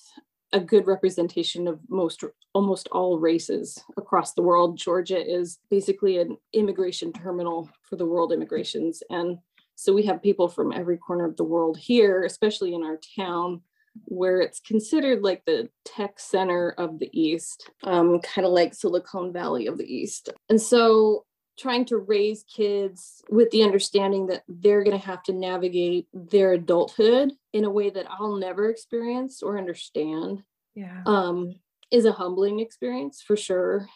a 0.52 0.60
good 0.60 0.88
representation 0.88 1.68
of 1.68 1.80
most 1.90 2.24
almost 2.54 2.90
all 2.92 3.20
races 3.20 3.84
across 3.98 4.34
the 4.34 4.42
world. 4.42 4.78
Georgia 4.78 5.20
is 5.20 5.60
basically 5.70 6.18
an 6.18 6.38
immigration 6.54 7.14
terminal 7.14 7.70
for 7.84 7.96
the 7.96 8.06
world 8.06 8.34
immigrations. 8.34 9.04
And 9.12 9.38
so 9.80 9.94
we 9.94 10.04
have 10.04 10.22
people 10.22 10.50
from 10.50 10.74
every 10.74 10.98
corner 10.98 11.24
of 11.24 11.38
the 11.38 11.46
world 11.46 11.78
here, 11.78 12.24
especially 12.24 12.74
in 12.74 12.84
our 12.84 13.00
town, 13.18 13.62
where 14.04 14.42
it's 14.42 14.60
considered 14.60 15.24
like 15.24 15.46
the 15.46 15.70
tech 15.86 16.20
center 16.20 16.72
of 16.72 17.00
the 17.00 17.10
East, 17.14 17.70
um, 17.86 18.20
kind 18.20 18.46
of 18.46 18.52
like 18.52 18.74
Silicon 18.74 19.32
Valley 19.32 19.68
of 19.68 19.78
the 19.78 19.86
East. 19.86 20.34
And 20.50 20.62
so 20.62 21.24
trying 21.58 21.86
to 21.86 21.98
raise 21.98 22.44
kids 22.44 23.24
with 23.30 23.52
the 23.52 23.64
understanding 23.64 24.28
that 24.28 24.44
they're 24.50 24.84
going 24.84 25.00
to 25.00 25.06
have 25.06 25.24
to 25.24 25.34
navigate 25.34 26.08
their 26.14 26.52
adulthood 26.52 27.32
in 27.54 27.64
a 27.64 27.70
way 27.70 27.90
that 27.90 28.06
I'll 28.10 28.36
never 28.36 28.70
experience 28.70 29.42
or 29.42 29.58
understand. 29.58 30.44
Yeah. 30.76 31.04
Um, 31.06 31.56
is 31.90 32.04
a 32.04 32.12
humbling 32.12 32.60
experience 32.60 33.22
for 33.22 33.38
sure. 33.38 33.88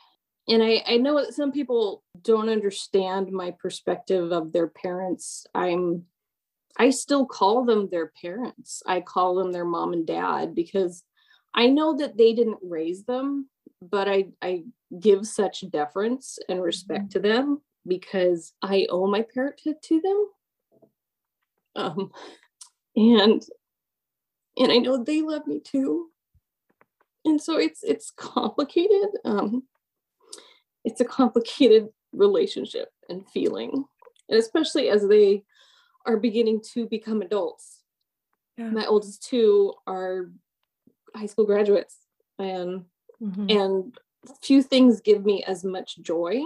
And 0.48 0.62
I, 0.62 0.84
I 0.86 0.98
know 0.98 1.24
that 1.24 1.34
some 1.34 1.52
people 1.52 2.04
don't 2.22 2.50
understand 2.50 3.32
my 3.32 3.52
perspective 3.52 4.32
of 4.32 4.52
their 4.52 4.68
parents. 4.68 5.46
I'm 5.56 6.06
I 6.78 6.90
still 6.90 7.26
call 7.26 7.66
them 7.66 7.90
their 7.90 8.12
parents. 8.22 8.82
I 8.86 9.02
call 9.02 9.36
them 9.36 9.52
their 9.52 9.66
mom 9.66 9.94
and 9.94 10.08
dad 10.08 10.56
because 10.56 11.04
I 11.54 11.68
know 11.68 11.96
that 11.98 12.18
they 12.18 12.34
didn't 12.34 12.58
raise 12.64 13.04
them, 13.04 13.48
but 13.82 14.10
I, 14.10 14.30
I 14.42 14.64
give 15.00 15.28
such 15.28 15.70
deference 15.70 16.40
and 16.50 16.62
respect 16.62 17.10
mm-hmm. 17.10 17.20
to 17.20 17.20
them 17.20 17.62
because 17.86 18.54
I 18.62 18.88
owe 18.90 19.08
my 19.08 19.24
parenthood 19.34 19.76
to 19.84 20.02
them. 20.02 20.28
Um, 21.76 22.12
and 22.96 23.44
and 24.58 24.72
I 24.72 24.78
know 24.78 25.04
they 25.04 25.22
love 25.22 25.48
me 25.48 25.60
too. 25.60 26.10
And 27.26 27.42
so 27.42 27.58
it's 27.58 27.84
it's 27.84 28.12
complicated. 28.12 29.10
Um, 29.26 29.64
it's 30.84 31.02
a 31.02 31.06
complicated 31.06 31.90
relationship 32.14 32.90
and 33.10 33.28
feeling, 33.30 33.86
and 34.30 34.40
especially 34.40 34.90
as 34.90 35.08
they 35.08 35.44
are 36.06 36.18
beginning 36.18 36.62
to 36.74 36.88
become 36.88 37.22
adults. 37.22 37.82
Yeah. 38.58 38.70
My 38.70 38.86
oldest 38.86 39.24
two 39.24 39.74
are 39.88 40.30
high 41.16 41.26
school 41.26 41.46
graduates, 41.46 41.98
and 42.38 42.86
mm-hmm. 43.22 43.46
and 43.50 43.98
few 44.42 44.62
things 44.62 45.02
give 45.02 45.26
me 45.26 45.44
as 45.44 45.64
much 45.64 45.98
joy 46.02 46.42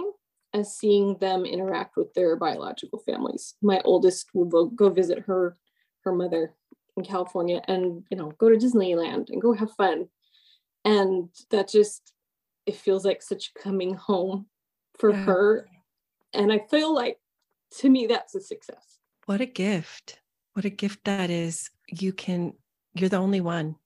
as 0.54 0.74
seeing 0.74 1.16
them 1.18 1.44
interact 1.44 1.96
with 1.96 2.12
their 2.14 2.36
biological 2.36 2.98
families. 3.00 3.54
My 3.62 3.80
oldest 3.84 4.28
will 4.32 4.66
go 4.66 4.88
visit 4.88 5.20
her 5.26 5.56
her 6.04 6.12
mother 6.12 6.54
in 6.96 7.04
California 7.04 7.62
and 7.68 8.02
you 8.10 8.16
know 8.16 8.32
go 8.38 8.48
to 8.48 8.56
Disneyland 8.56 9.30
and 9.30 9.42
go 9.42 9.52
have 9.52 9.72
fun. 9.72 10.08
And 10.84 11.28
that 11.50 11.68
just 11.68 12.12
it 12.68 12.76
feels 12.76 13.02
like 13.04 13.22
such 13.22 13.54
coming 13.54 13.94
home 13.94 14.46
for 14.98 15.10
yeah. 15.10 15.24
her. 15.24 15.68
And 16.34 16.52
I 16.52 16.58
feel 16.70 16.94
like 16.94 17.18
to 17.78 17.88
me 17.88 18.06
that's 18.06 18.34
a 18.34 18.40
success. 18.40 18.98
What 19.24 19.40
a 19.40 19.46
gift. 19.46 20.20
What 20.52 20.66
a 20.66 20.70
gift 20.70 21.04
that 21.04 21.30
is. 21.30 21.70
You 21.88 22.12
can 22.12 22.52
you're 22.94 23.08
the 23.08 23.16
only 23.16 23.40
one. 23.40 23.76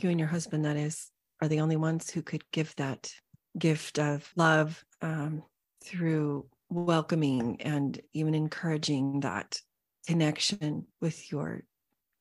You 0.00 0.10
and 0.10 0.20
your 0.20 0.28
husband 0.28 0.66
that 0.66 0.76
is 0.76 1.10
are 1.40 1.48
the 1.48 1.60
only 1.60 1.76
ones 1.76 2.10
who 2.10 2.22
could 2.22 2.44
give 2.50 2.74
that 2.76 3.10
gift 3.58 3.98
of 3.98 4.30
love 4.36 4.84
um, 5.00 5.42
through 5.82 6.46
welcoming 6.68 7.60
and 7.62 7.98
even 8.12 8.34
encouraging 8.34 9.20
that 9.20 9.58
connection 10.06 10.86
with 11.00 11.30
your 11.30 11.62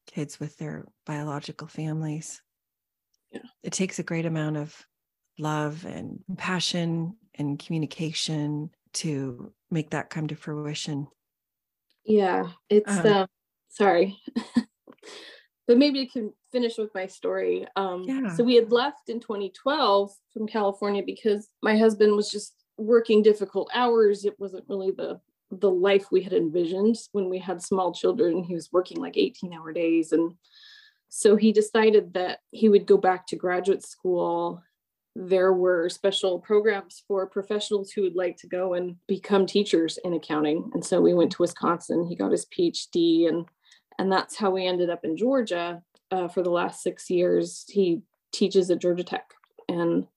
kids 0.07 0.39
with 0.39 0.57
their 0.57 0.85
biological 1.05 1.67
families. 1.67 2.41
Yeah. 3.31 3.41
It 3.63 3.73
takes 3.73 3.99
a 3.99 4.03
great 4.03 4.25
amount 4.25 4.57
of 4.57 4.85
love 5.41 5.85
and 5.85 6.23
passion 6.37 7.15
and 7.35 7.59
communication 7.59 8.69
to 8.93 9.51
make 9.69 9.89
that 9.91 10.09
come 10.09 10.27
to 10.27 10.35
fruition. 10.35 11.07
Yeah, 12.05 12.49
it's 12.69 12.91
um, 12.97 13.05
uh, 13.05 13.25
sorry. 13.69 14.17
but 15.67 15.77
maybe 15.77 16.01
I 16.01 16.09
can 16.11 16.33
finish 16.51 16.77
with 16.77 16.93
my 16.93 17.07
story. 17.07 17.65
Um, 17.75 18.03
yeah. 18.03 18.35
So 18.35 18.43
we 18.43 18.55
had 18.55 18.71
left 18.71 19.09
in 19.09 19.19
2012 19.19 20.11
from 20.33 20.47
California 20.47 21.03
because 21.05 21.47
my 21.61 21.77
husband 21.77 22.15
was 22.15 22.29
just 22.29 22.53
working 22.77 23.21
difficult 23.21 23.69
hours. 23.73 24.25
It 24.25 24.39
wasn't 24.39 24.65
really 24.67 24.91
the 24.91 25.19
the 25.51 25.69
life 25.69 26.05
we 26.11 26.21
had 26.21 26.33
envisioned 26.33 26.95
when 27.11 27.29
we 27.29 27.37
had 27.37 27.61
small 27.61 27.93
children. 27.93 28.43
He 28.43 28.53
was 28.53 28.71
working 28.71 29.01
like 29.01 29.17
18 29.17 29.53
hour 29.53 29.73
days. 29.73 30.13
And 30.13 30.35
so 31.09 31.35
he 31.35 31.51
decided 31.51 32.13
that 32.13 32.39
he 32.51 32.69
would 32.69 32.85
go 32.85 32.97
back 32.97 33.27
to 33.27 33.35
graduate 33.35 33.83
school. 33.83 34.63
There 35.15 35.53
were 35.53 35.89
special 35.89 36.39
programs 36.39 37.03
for 37.07 37.27
professionals 37.27 37.91
who 37.91 38.03
would 38.03 38.15
like 38.15 38.37
to 38.37 38.47
go 38.47 38.75
and 38.75 38.95
become 39.07 39.45
teachers 39.45 39.99
in 40.05 40.13
accounting. 40.13 40.71
And 40.73 40.85
so 40.85 41.01
we 41.01 41.13
went 41.13 41.31
to 41.33 41.41
Wisconsin. 41.41 42.05
He 42.07 42.15
got 42.15 42.31
his 42.31 42.45
PhD 42.45 43.27
and 43.27 43.45
and 44.01 44.11
that's 44.11 44.35
how 44.35 44.49
we 44.49 44.65
ended 44.65 44.89
up 44.89 45.05
in 45.05 45.15
Georgia 45.15 45.81
uh, 46.09 46.27
for 46.27 46.41
the 46.41 46.49
last 46.49 46.81
six 46.81 47.07
years. 47.09 47.65
He 47.69 48.01
teaches 48.31 48.71
at 48.71 48.79
Georgia 48.79 49.03
Tech, 49.03 49.31
and 49.69 50.07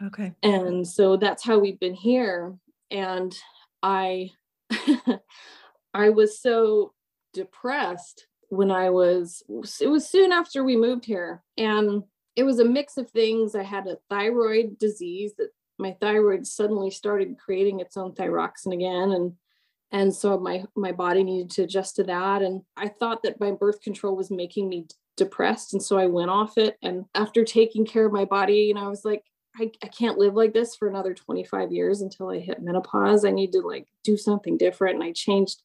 okay, 0.00 0.32
and 0.44 0.86
so 0.86 1.16
that's 1.16 1.44
how 1.44 1.58
we've 1.58 1.80
been 1.80 1.94
here. 1.94 2.54
And 2.92 3.36
I, 3.82 4.30
I 5.94 6.10
was 6.10 6.40
so 6.40 6.92
depressed 7.34 8.28
when 8.48 8.70
I 8.70 8.90
was. 8.90 9.42
It 9.80 9.88
was 9.88 10.08
soon 10.08 10.30
after 10.30 10.62
we 10.62 10.76
moved 10.76 11.04
here, 11.04 11.42
and 11.58 12.04
it 12.36 12.44
was 12.44 12.58
a 12.58 12.64
mix 12.64 12.96
of 12.96 13.10
things. 13.10 13.54
I 13.54 13.62
had 13.62 13.86
a 13.86 13.98
thyroid 14.08 14.78
disease 14.78 15.32
that 15.38 15.50
my 15.78 15.96
thyroid 16.00 16.46
suddenly 16.46 16.90
started 16.90 17.38
creating 17.38 17.80
its 17.80 17.96
own 17.96 18.14
thyroxin 18.14 18.72
again, 18.72 19.12
and 19.12 19.32
and 19.92 20.12
so 20.12 20.38
my 20.38 20.64
my 20.74 20.90
body 20.90 21.22
needed 21.22 21.50
to 21.50 21.62
adjust 21.62 21.96
to 21.96 22.04
that 22.04 22.42
and 22.42 22.62
i 22.76 22.88
thought 22.88 23.22
that 23.22 23.38
my 23.38 23.52
birth 23.52 23.80
control 23.82 24.16
was 24.16 24.30
making 24.30 24.68
me 24.68 24.86
depressed 25.16 25.74
and 25.74 25.82
so 25.82 25.98
i 25.98 26.06
went 26.06 26.30
off 26.30 26.58
it 26.58 26.76
and 26.82 27.04
after 27.14 27.44
taking 27.44 27.84
care 27.84 28.06
of 28.06 28.12
my 28.12 28.24
body 28.24 28.54
you 28.54 28.74
know 28.74 28.84
i 28.84 28.88
was 28.88 29.04
like 29.04 29.22
I, 29.54 29.70
I 29.82 29.88
can't 29.88 30.16
live 30.16 30.32
like 30.32 30.54
this 30.54 30.74
for 30.74 30.88
another 30.88 31.12
25 31.12 31.70
years 31.70 32.00
until 32.00 32.30
i 32.30 32.38
hit 32.38 32.62
menopause 32.62 33.24
i 33.24 33.30
need 33.30 33.52
to 33.52 33.60
like 33.60 33.86
do 34.02 34.16
something 34.16 34.56
different 34.56 34.94
and 34.94 35.04
i 35.04 35.12
changed 35.12 35.62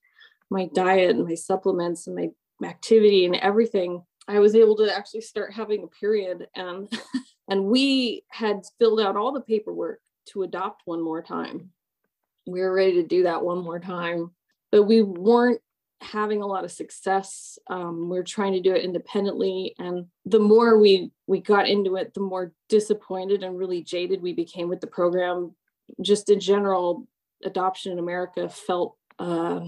my 0.49 0.69
diet 0.73 1.11
and 1.11 1.25
my 1.25 1.35
supplements 1.35 2.07
and 2.07 2.15
my 2.15 2.67
activity 2.67 3.25
and 3.25 3.35
everything 3.35 4.03
i 4.27 4.39
was 4.39 4.55
able 4.55 4.75
to 4.75 4.95
actually 4.95 5.21
start 5.21 5.53
having 5.53 5.83
a 5.83 5.99
period 5.99 6.47
and 6.55 6.91
and 7.49 7.65
we 7.65 8.23
had 8.29 8.61
filled 8.79 8.99
out 8.99 9.15
all 9.15 9.31
the 9.31 9.41
paperwork 9.41 9.99
to 10.25 10.43
adopt 10.43 10.81
one 10.85 11.01
more 11.01 11.21
time 11.21 11.71
we 12.47 12.61
were 12.61 12.73
ready 12.73 12.93
to 12.93 13.03
do 13.03 13.23
that 13.23 13.43
one 13.43 13.59
more 13.59 13.79
time, 13.79 14.31
but 14.71 14.83
we 14.83 15.01
weren't 15.01 15.61
having 16.01 16.41
a 16.41 16.47
lot 16.47 16.63
of 16.63 16.71
success. 16.71 17.59
Um, 17.69 18.09
we 18.09 18.17
are 18.17 18.23
trying 18.23 18.53
to 18.53 18.61
do 18.61 18.73
it 18.73 18.83
independently, 18.83 19.75
and 19.77 20.05
the 20.25 20.39
more 20.39 20.79
we 20.79 21.11
we 21.27 21.41
got 21.41 21.67
into 21.67 21.97
it, 21.97 22.13
the 22.13 22.21
more 22.21 22.53
disappointed 22.69 23.43
and 23.43 23.57
really 23.57 23.83
jaded 23.83 24.21
we 24.21 24.33
became 24.33 24.69
with 24.69 24.81
the 24.81 24.87
program. 24.87 25.53
Just 26.01 26.29
in 26.29 26.39
general, 26.39 27.07
adoption 27.43 27.91
in 27.91 27.99
America 27.99 28.49
felt 28.49 28.95
uh, 29.19 29.61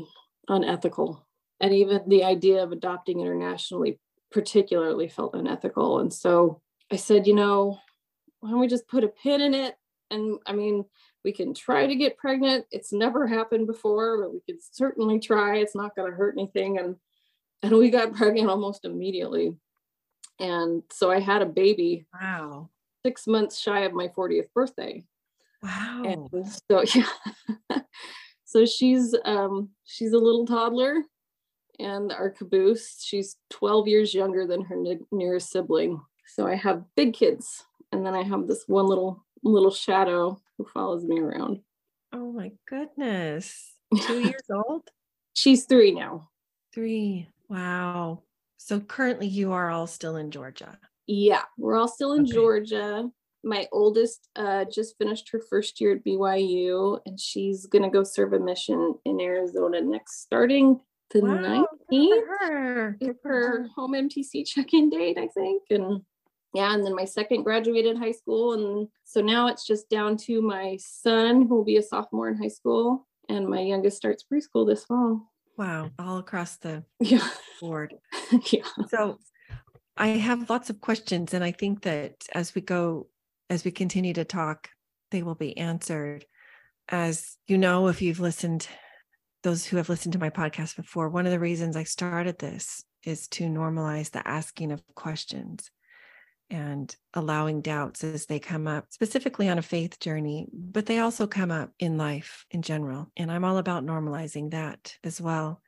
unethical, 0.47 1.25
and 1.59 1.73
even 1.73 2.01
the 2.07 2.23
idea 2.23 2.63
of 2.63 2.71
adopting 2.71 3.19
internationally 3.19 3.99
particularly 4.31 5.07
felt 5.07 5.35
unethical. 5.35 5.99
And 5.99 6.13
so 6.13 6.61
I 6.91 6.95
said, 6.95 7.27
you 7.27 7.35
know, 7.35 7.79
why 8.39 8.49
don't 8.49 8.59
we 8.59 8.67
just 8.67 8.87
put 8.87 9.03
a 9.03 9.07
pin 9.07 9.41
in 9.41 9.53
it? 9.53 9.75
And 10.11 10.39
I 10.45 10.53
mean, 10.53 10.85
we 11.23 11.31
can 11.31 11.53
try 11.53 11.85
to 11.85 11.95
get 11.95 12.17
pregnant. 12.17 12.65
It's 12.71 12.93
never 12.93 13.27
happened 13.27 13.67
before, 13.67 14.21
but 14.21 14.33
we 14.33 14.39
could 14.47 14.61
certainly 14.61 15.19
try. 15.19 15.57
It's 15.57 15.75
not 15.75 15.95
going 15.95 16.09
to 16.09 16.17
hurt 16.17 16.35
anything. 16.37 16.77
And 16.77 16.95
and 17.61 17.77
we 17.77 17.89
got 17.89 18.13
pregnant 18.15 18.49
almost 18.49 18.85
immediately. 18.85 19.55
And 20.39 20.83
so 20.91 21.11
I 21.11 21.19
had 21.19 21.41
a 21.41 21.45
baby. 21.45 22.05
Wow. 22.19 22.69
Six 23.05 23.27
months 23.27 23.59
shy 23.59 23.81
of 23.81 23.93
my 23.93 24.07
40th 24.07 24.47
birthday. 24.53 25.03
Wow. 25.61 26.03
And 26.05 26.53
so 26.69 26.83
yeah. 26.95 27.79
so 28.45 28.65
she's 28.65 29.13
um 29.25 29.69
she's 29.83 30.13
a 30.13 30.17
little 30.17 30.45
toddler 30.45 31.03
and 31.79 32.11
our 32.11 32.29
caboose. 32.29 33.03
She's 33.03 33.37
12 33.51 33.87
years 33.87 34.13
younger 34.13 34.45
than 34.45 34.63
her 34.65 34.75
nearest 35.11 35.51
sibling. 35.51 36.01
So 36.27 36.47
I 36.47 36.55
have 36.55 36.83
big 36.95 37.13
kids, 37.13 37.65
and 37.91 38.05
then 38.05 38.13
I 38.13 38.23
have 38.23 38.47
this 38.47 38.65
one 38.67 38.85
little 38.85 39.25
little 39.43 39.71
shadow 39.71 40.39
who 40.57 40.65
follows 40.65 41.05
me 41.05 41.19
around. 41.19 41.61
Oh 42.13 42.31
my 42.31 42.51
goodness. 42.67 43.73
Two 44.01 44.19
years 44.19 44.43
old? 44.51 44.83
She's 45.33 45.65
three 45.65 45.91
now. 45.91 46.29
Three. 46.73 47.29
Wow. 47.47 48.23
So 48.57 48.79
currently 48.79 49.27
you 49.27 49.53
are 49.53 49.71
all 49.71 49.87
still 49.87 50.17
in 50.17 50.31
Georgia. 50.31 50.77
Yeah, 51.07 51.41
we're 51.57 51.77
all 51.77 51.87
still 51.87 52.13
in 52.13 52.23
okay. 52.23 52.33
Georgia. 52.33 53.09
My 53.43 53.67
oldest 53.71 54.27
uh, 54.35 54.65
just 54.65 54.97
finished 54.97 55.29
her 55.31 55.41
first 55.49 55.79
year 55.79 55.95
at 55.95 56.03
BYU, 56.03 56.99
and 57.05 57.19
she's 57.19 57.65
going 57.65 57.83
to 57.83 57.89
go 57.89 58.03
serve 58.03 58.33
a 58.33 58.39
mission 58.39 58.95
in 59.05 59.21
Arizona 59.21 59.81
next, 59.81 60.21
starting 60.21 60.81
the 61.11 61.21
wow, 61.21 61.67
19th. 61.91 62.21
Her. 62.39 62.97
her 63.23 63.67
home 63.75 63.93
MTC 63.93 64.45
check 64.45 64.73
in 64.73 64.89
date, 64.89 65.17
I 65.17 65.27
think. 65.27 65.63
And 65.69 66.01
yeah, 66.53 66.73
and 66.73 66.85
then 66.85 66.95
my 66.95 67.05
second 67.05 67.43
graduated 67.43 67.97
high 67.97 68.11
school. 68.11 68.53
And 68.53 68.87
so 69.03 69.21
now 69.21 69.47
it's 69.47 69.65
just 69.65 69.89
down 69.89 70.17
to 70.17 70.41
my 70.41 70.77
son, 70.79 71.47
who 71.47 71.55
will 71.55 71.63
be 71.63 71.77
a 71.77 71.83
sophomore 71.83 72.29
in 72.29 72.37
high 72.37 72.47
school, 72.47 73.07
and 73.27 73.47
my 73.47 73.61
youngest 73.61 73.97
starts 73.97 74.23
preschool 74.23 74.67
this 74.67 74.85
fall. 74.85 75.31
Wow, 75.57 75.91
all 75.99 76.17
across 76.17 76.57
the 76.57 76.83
yeah. 76.99 77.27
board. 77.59 77.95
yeah. 78.51 78.65
So 78.87 79.19
I 79.97 80.07
have 80.07 80.49
lots 80.49 80.69
of 80.69 80.81
questions, 80.81 81.33
and 81.33 81.43
I 81.43 81.51
think 81.51 81.83
that 81.83 82.25
as 82.33 82.55
we 82.55 82.61
go, 82.61 83.07
as 83.49 83.63
we 83.63 83.71
continue 83.71 84.13
to 84.13 84.25
talk, 84.25 84.69
they 85.11 85.21
will 85.21 85.35
be 85.35 85.57
answered. 85.57 86.25
As 86.87 87.37
you 87.47 87.57
know, 87.57 87.87
if 87.89 88.01
you've 88.01 88.19
listened, 88.19 88.67
those 89.43 89.65
who 89.65 89.77
have 89.77 89.89
listened 89.89 90.13
to 90.13 90.19
my 90.19 90.29
podcast 90.29 90.75
before, 90.75 91.09
one 91.09 91.25
of 91.25 91.31
the 91.31 91.39
reasons 91.39 91.75
I 91.75 91.83
started 91.83 92.39
this 92.39 92.83
is 93.03 93.27
to 93.29 93.45
normalize 93.45 94.11
the 94.11 94.27
asking 94.27 94.71
of 94.71 94.83
questions 94.95 95.71
and 96.49 96.93
allowing 97.13 97.61
doubts 97.61 98.03
as 98.03 98.25
they 98.25 98.39
come 98.39 98.67
up, 98.67 98.87
specifically 98.89 99.49
on 99.49 99.57
a 99.57 99.63
faith 99.63 99.99
journey, 99.99 100.47
but 100.51 100.85
they 100.85 100.99
also 100.99 101.27
come 101.27 101.51
up 101.51 101.71
in 101.79 101.97
life 101.97 102.45
in 102.51 102.61
general. 102.61 103.11
And 103.15 103.31
I'm 103.31 103.45
all 103.45 103.57
about 103.57 103.85
normalizing 103.85 104.51
that 104.51 104.95
as 105.03 105.21
well. 105.21 105.61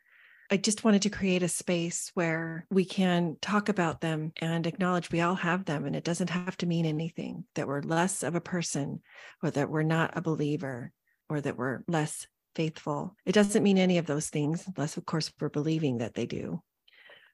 I 0.50 0.58
just 0.58 0.84
wanted 0.84 1.04
to 1.04 1.10
create 1.10 1.44
a 1.44 1.48
space 1.48 2.12
where 2.14 2.66
we 2.70 2.84
can 2.84 3.38
talk 3.42 3.70
about 3.70 4.02
them 4.02 4.34
and 4.42 4.68
acknowledge 4.68 5.10
we 5.10 5.22
all 5.22 5.36
have 5.36 5.64
them. 5.64 5.86
And 5.86 5.96
it 5.96 6.04
doesn't 6.04 6.30
have 6.30 6.58
to 6.58 6.66
mean 6.66 6.86
anything 6.86 7.46
that 7.56 7.68
we're 7.68 7.82
less 7.82 8.22
of 8.22 8.36
a 8.36 8.42
person 8.42 9.02
or 9.42 9.52
that 9.52 9.70
we're 9.70 9.84
not 9.84 10.18
a 10.18 10.22
believer 10.22 10.92
or 11.30 11.40
that 11.40 11.58
we're 11.58 11.84
less 11.88 12.28
faithful. 12.56 13.16
It 13.26 13.34
doesn't 13.34 13.64
mean 13.64 13.78
any 13.78 13.98
of 13.98 14.06
those 14.06 14.30
things, 14.30 14.66
unless, 14.68 14.98
of 14.98 15.06
course, 15.06 15.32
we're 15.40 15.50
believing 15.50 16.00
that 16.00 16.14
they 16.14 16.26
do. 16.26 16.62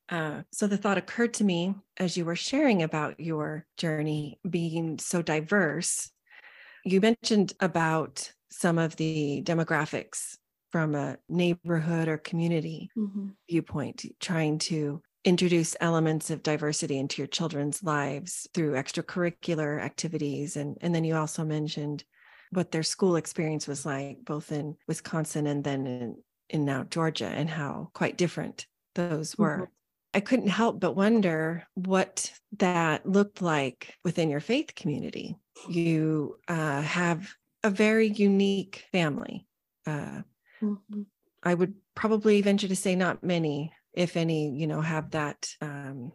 Uh, 0.09 0.43
so 0.51 0.67
the 0.67 0.77
thought 0.77 0.97
occurred 0.97 1.33
to 1.33 1.43
me 1.43 1.75
as 1.97 2.15
you 2.15 2.23
were 2.23 2.35
sharing 2.35 2.83
about 2.83 3.19
your 3.19 3.65
journey 3.77 4.39
being 4.49 4.99
so 4.99 5.21
diverse. 5.21 6.09
You 6.85 7.01
mentioned 7.01 7.53
about 7.59 8.31
some 8.49 8.77
of 8.77 8.95
the 8.95 9.43
demographics 9.45 10.37
from 10.71 10.95
a 10.95 11.17
neighborhood 11.27 12.07
or 12.07 12.17
community 12.17 12.89
mm-hmm. 12.97 13.29
viewpoint, 13.49 14.05
trying 14.19 14.59
to 14.59 15.01
introduce 15.25 15.75
elements 15.81 16.29
of 16.29 16.43
diversity 16.43 16.97
into 16.97 17.21
your 17.21 17.27
children's 17.27 17.83
lives 17.83 18.47
through 18.53 18.73
extracurricular 18.73 19.81
activities. 19.81 20.55
And, 20.55 20.77
and 20.79 20.95
then 20.95 21.03
you 21.03 21.15
also 21.15 21.43
mentioned 21.43 22.05
what 22.51 22.71
their 22.71 22.83
school 22.83 23.15
experience 23.15 23.67
was 23.67 23.85
like, 23.85 24.23
both 24.23 24.51
in 24.51 24.75
Wisconsin 24.87 25.47
and 25.47 25.63
then 25.63 25.87
in, 25.87 26.15
in 26.49 26.65
now 26.65 26.83
Georgia, 26.83 27.27
and 27.27 27.49
how 27.49 27.89
quite 27.93 28.17
different 28.17 28.67
those 28.95 29.37
were. 29.37 29.55
Mm-hmm. 29.55 29.71
I 30.13 30.19
couldn't 30.21 30.47
help 30.47 30.79
but 30.79 30.95
wonder 30.95 31.67
what 31.75 32.31
that 32.57 33.05
looked 33.05 33.41
like 33.41 33.93
within 34.03 34.29
your 34.29 34.39
faith 34.39 34.73
community. 34.73 35.35
You 35.69 36.39
uh, 36.47 36.81
have 36.81 37.29
a 37.63 37.69
very 37.69 38.07
unique 38.07 38.85
family. 38.91 39.45
Uh, 39.85 40.21
mm-hmm. 40.61 41.01
I 41.43 41.53
would 41.53 41.75
probably 41.93 42.41
venture 42.41 42.67
to 42.67 42.75
say 42.75 42.95
not 42.95 43.23
many, 43.23 43.73
if 43.93 44.17
any, 44.17 44.49
you 44.55 44.67
know, 44.67 44.81
have 44.81 45.11
that 45.11 45.49
um, 45.61 46.11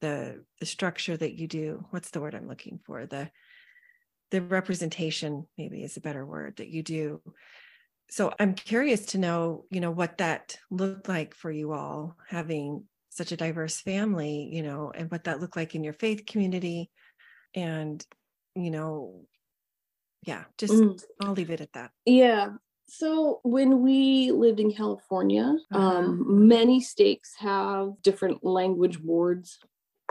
the 0.00 0.44
the 0.60 0.66
structure 0.66 1.16
that 1.16 1.34
you 1.34 1.46
do. 1.46 1.84
What's 1.90 2.10
the 2.10 2.20
word 2.20 2.34
I'm 2.34 2.48
looking 2.48 2.80
for? 2.84 3.06
The 3.06 3.30
the 4.30 4.40
representation 4.40 5.46
maybe 5.56 5.82
is 5.82 5.96
a 5.96 6.00
better 6.00 6.24
word 6.24 6.56
that 6.56 6.68
you 6.68 6.82
do. 6.82 7.20
So 8.08 8.32
i'm 8.38 8.54
curious 8.54 9.06
to 9.06 9.18
know 9.18 9.64
you 9.70 9.80
know 9.80 9.90
what 9.90 10.18
that 10.18 10.58
looked 10.70 11.08
like 11.08 11.34
for 11.34 11.50
you 11.50 11.72
all 11.72 12.16
having 12.28 12.84
such 13.10 13.32
a 13.32 13.36
diverse 13.36 13.80
family 13.80 14.48
you 14.52 14.62
know 14.62 14.92
and 14.94 15.10
what 15.10 15.24
that 15.24 15.40
looked 15.40 15.56
like 15.56 15.74
in 15.74 15.84
your 15.84 15.92
faith 15.92 16.26
community. 16.26 16.90
And 17.54 18.04
you 18.54 18.70
know 18.70 19.24
yeah 20.22 20.44
just 20.58 20.74
mm. 20.74 21.00
i'll 21.22 21.32
leave 21.32 21.50
it 21.50 21.60
at 21.60 21.72
that. 21.72 21.90
Yeah. 22.04 22.50
So 22.88 23.40
when 23.42 23.82
we 23.82 24.30
lived 24.30 24.60
in 24.60 24.72
california 24.72 25.56
uh-huh. 25.72 25.78
um, 25.78 26.46
many 26.48 26.80
states 26.80 27.34
have 27.38 27.94
different 28.02 28.44
language 28.44 29.00
wards 29.00 29.58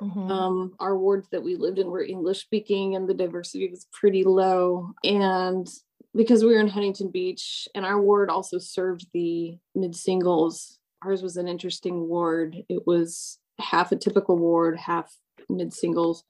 Mm-hmm. 0.01 0.31
Um, 0.31 0.73
our 0.79 0.97
wards 0.97 1.27
that 1.31 1.43
we 1.43 1.55
lived 1.55 1.79
in 1.79 1.87
were 1.87 2.03
English 2.03 2.41
speaking, 2.41 2.95
and 2.95 3.07
the 3.07 3.13
diversity 3.13 3.69
was 3.69 3.87
pretty 3.93 4.23
low. 4.23 4.91
And 5.03 5.67
because 6.13 6.43
we 6.43 6.53
were 6.53 6.59
in 6.59 6.67
Huntington 6.67 7.11
Beach, 7.11 7.67
and 7.75 7.85
our 7.85 8.01
ward 8.01 8.29
also 8.29 8.57
served 8.57 9.07
the 9.13 9.57
mid 9.73 9.95
singles 9.95 10.79
ours 11.05 11.21
was 11.21 11.37
an 11.37 11.47
interesting 11.47 12.07
ward. 12.07 12.57
It 12.69 12.85
was 12.85 13.39
half 13.59 13.91
a 13.91 13.95
typical 13.95 14.37
ward, 14.37 14.77
half 14.77 15.13
mid 15.49 15.73
singles. 15.73 16.23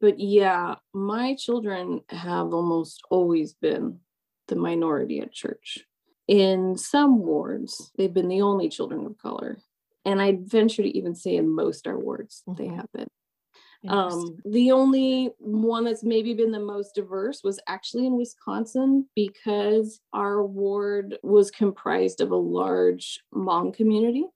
But 0.00 0.18
yeah, 0.18 0.76
my 0.92 1.34
children 1.34 2.00
have 2.10 2.52
almost 2.52 3.02
always 3.10 3.54
been 3.54 4.00
the 4.48 4.56
minority 4.56 5.20
at 5.20 5.32
church. 5.32 5.78
In 6.28 6.76
some 6.76 7.20
wards, 7.20 7.90
they've 7.96 8.12
been 8.12 8.28
the 8.28 8.42
only 8.42 8.68
children 8.68 9.04
of 9.06 9.18
color. 9.18 9.58
And 10.04 10.20
I'd 10.20 10.48
venture 10.48 10.82
to 10.82 10.96
even 10.96 11.14
say 11.14 11.36
in 11.36 11.54
most 11.54 11.86
our 11.86 11.98
wards, 11.98 12.42
mm-hmm. 12.48 12.62
they 12.62 12.68
have 12.74 12.86
been. 12.92 13.08
Um, 13.88 14.36
the 14.44 14.72
only 14.72 15.30
one 15.38 15.84
that's 15.84 16.04
maybe 16.04 16.34
been 16.34 16.52
the 16.52 16.60
most 16.60 16.94
diverse 16.94 17.42
was 17.42 17.58
actually 17.66 18.06
in 18.06 18.16
Wisconsin 18.16 19.06
because 19.14 20.00
our 20.12 20.44
ward 20.44 21.16
was 21.22 21.50
comprised 21.50 22.20
of 22.20 22.30
a 22.30 22.36
large 22.36 23.20
Hmong 23.34 23.72
community. 23.72 24.26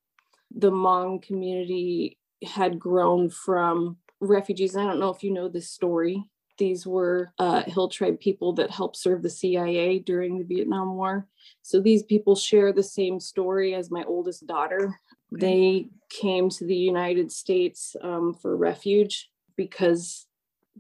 The 0.50 0.70
Hmong 0.70 1.22
community 1.22 2.18
had 2.42 2.79
grown 2.79 3.29
from 3.29 3.98
refugees. 4.20 4.77
I 4.77 4.85
don't 4.85 5.00
know 5.00 5.11
if 5.11 5.22
you 5.22 5.31
know 5.31 5.48
this 5.48 5.70
story. 5.70 6.24
These 6.57 6.87
were 6.87 7.33
uh, 7.38 7.64
Hill 7.64 7.88
tribe 7.88 8.20
people 8.20 8.53
that 8.55 8.70
helped 8.70 8.96
serve 8.96 9.22
the 9.22 9.31
CIA 9.31 9.98
during 9.98 10.38
the 10.38 10.44
Vietnam 10.44 10.96
War. 10.96 11.27
So 11.62 11.81
these 11.81 12.05
people 12.05 12.37
share 12.37 12.72
the 12.72 12.83
same 12.83 13.18
story 13.18 13.74
as 13.74 13.90
my 13.90 14.05
oldest 14.05 14.46
daughter. 14.46 14.98
They 15.40 15.88
came 16.11 16.49
to 16.51 16.64
the 16.64 16.77
United 16.77 17.33
States 17.33 17.97
um, 18.03 18.35
for 18.35 18.57
refuge 18.57 19.31
because 19.57 20.27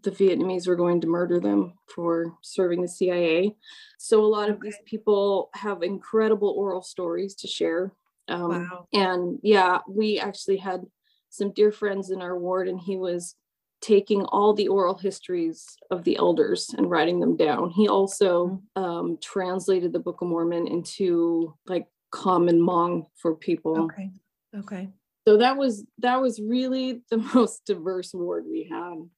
the 0.02 0.10
Vietnamese 0.10 0.66
were 0.66 0.76
going 0.76 1.00
to 1.00 1.06
murder 1.06 1.40
them 1.40 1.74
for 1.94 2.34
serving 2.42 2.82
the 2.82 2.88
CIA. 2.88 3.54
So 3.98 4.24
a 4.24 4.26
lot 4.26 4.50
of 4.50 4.60
these 4.60 4.78
people 4.84 5.50
have 5.54 5.82
incredible 5.82 6.50
oral 6.56 6.82
stories 6.82 7.34
to 7.36 7.46
share. 7.46 7.92
Um, 8.28 8.68
wow. 8.68 8.88
And 8.92 9.38
yeah, 9.42 9.78
we 9.88 10.18
actually 10.18 10.56
had 10.56 10.82
some 11.30 11.52
dear 11.52 11.72
friends 11.72 12.10
in 12.10 12.22
our 12.22 12.38
ward, 12.38 12.68
and 12.68 12.80
he 12.80 12.96
was 12.96 13.36
taking 13.80 14.22
all 14.26 14.54
the 14.54 14.68
oral 14.68 14.96
histories 14.96 15.76
of 15.90 16.04
the 16.04 16.16
elders 16.16 16.74
and 16.76 16.90
writing 16.90 17.20
them 17.20 17.36
down. 17.36 17.70
He 17.70 17.88
also 17.88 18.62
mm-hmm. 18.76 18.82
um, 18.82 19.18
translated 19.20 19.92
the 19.92 19.98
Book 19.98 20.22
of 20.22 20.28
Mormon 20.28 20.66
into 20.66 21.54
like 21.66 21.86
common 22.10 22.60
Mong 22.60 23.06
for 23.16 23.34
people. 23.34 23.82
Okay. 23.82 24.10
Okay. 24.54 24.88
So 25.26 25.38
that 25.38 25.56
was 25.56 25.84
that 25.98 26.20
was 26.20 26.40
really 26.40 27.02
the 27.10 27.16
most 27.34 27.64
diverse 27.66 28.12
ward 28.14 28.44
we 28.48 28.68
had. 28.70 29.08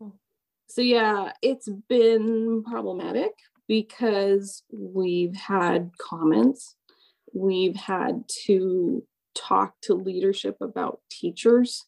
Hmm. 0.00 0.16
So 0.68 0.80
yeah 0.82 1.32
it's 1.42 1.68
been 1.88 2.64
problematic 2.64 3.32
because 3.68 4.62
we've 4.72 5.36
had 5.36 5.90
comments. 6.00 6.76
We've 7.34 7.76
had 7.76 8.24
to 8.46 9.04
talk 9.34 9.74
to 9.82 9.94
leadership 9.94 10.56
about 10.60 11.00
teachers 11.10 11.86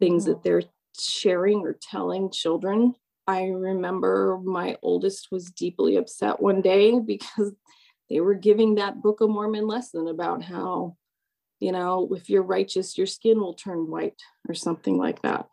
things 0.00 0.24
that 0.24 0.36
hmm. 0.36 0.40
they're 0.42 0.62
sharing 0.98 1.60
or 1.60 1.78
telling 1.80 2.30
children. 2.30 2.94
I 3.26 3.44
remember 3.44 4.40
my 4.42 4.76
oldest 4.82 5.28
was 5.30 5.50
deeply 5.50 5.96
upset 5.96 6.40
one 6.40 6.62
day 6.62 6.98
because 7.06 7.52
they 8.08 8.20
were 8.20 8.34
giving 8.34 8.74
that 8.74 9.00
book 9.00 9.20
of 9.20 9.30
mormon 9.30 9.68
lesson 9.68 10.08
about 10.08 10.42
how 10.42 10.96
you 11.60 11.72
know, 11.72 12.08
if 12.12 12.28
you're 12.28 12.42
righteous, 12.42 12.96
your 12.98 13.06
skin 13.06 13.38
will 13.38 13.54
turn 13.54 13.90
white 13.90 14.20
or 14.48 14.54
something 14.54 14.96
like 14.96 15.22
that. 15.22 15.46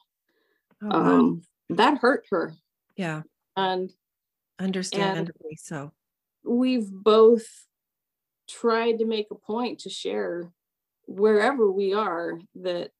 Oh, 0.81 0.87
wow. 0.87 1.17
um, 1.19 1.41
that 1.69 1.99
hurt 1.99 2.25
her. 2.31 2.53
Yeah. 2.95 3.23
And 3.55 3.91
understandably 4.59 5.33
and 5.49 5.59
so. 5.59 5.91
We've 6.43 6.89
both 6.89 7.45
tried 8.49 8.99
to 8.99 9.05
make 9.05 9.27
a 9.31 9.35
point 9.35 9.79
to 9.79 9.89
share 9.89 10.51
wherever 11.05 11.69
we 11.71 11.93
are 11.93 12.39
that 12.55 12.91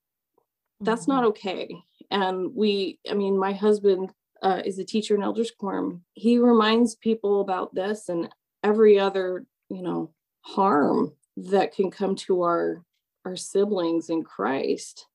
that's 0.82 1.04
mm-hmm. 1.04 1.12
not 1.12 1.24
okay 1.26 1.76
and 2.12 2.54
we 2.56 3.00
i 3.10 3.14
mean 3.14 3.38
my 3.38 3.54
husband 3.54 4.10
uh, 4.44 4.62
is 4.64 4.78
a 4.78 4.86
teacher 4.86 5.16
in 5.16 5.24
elders 5.24 5.52
quorum 5.58 6.04
he 6.14 6.38
reminds 6.38 6.96
people 6.96 7.42
about 7.42 7.74
this 7.74 8.08
and 8.08 8.30
every 8.64 9.00
other 9.00 9.46
you 9.70 9.82
know 9.82 10.12
harm 10.42 11.12
that 11.36 11.74
can 11.74 11.92
come 11.92 12.16
to 12.16 12.44
our 12.44 12.84
our 13.28 13.36
siblings 13.36 14.10
in 14.10 14.24
christ 14.24 15.06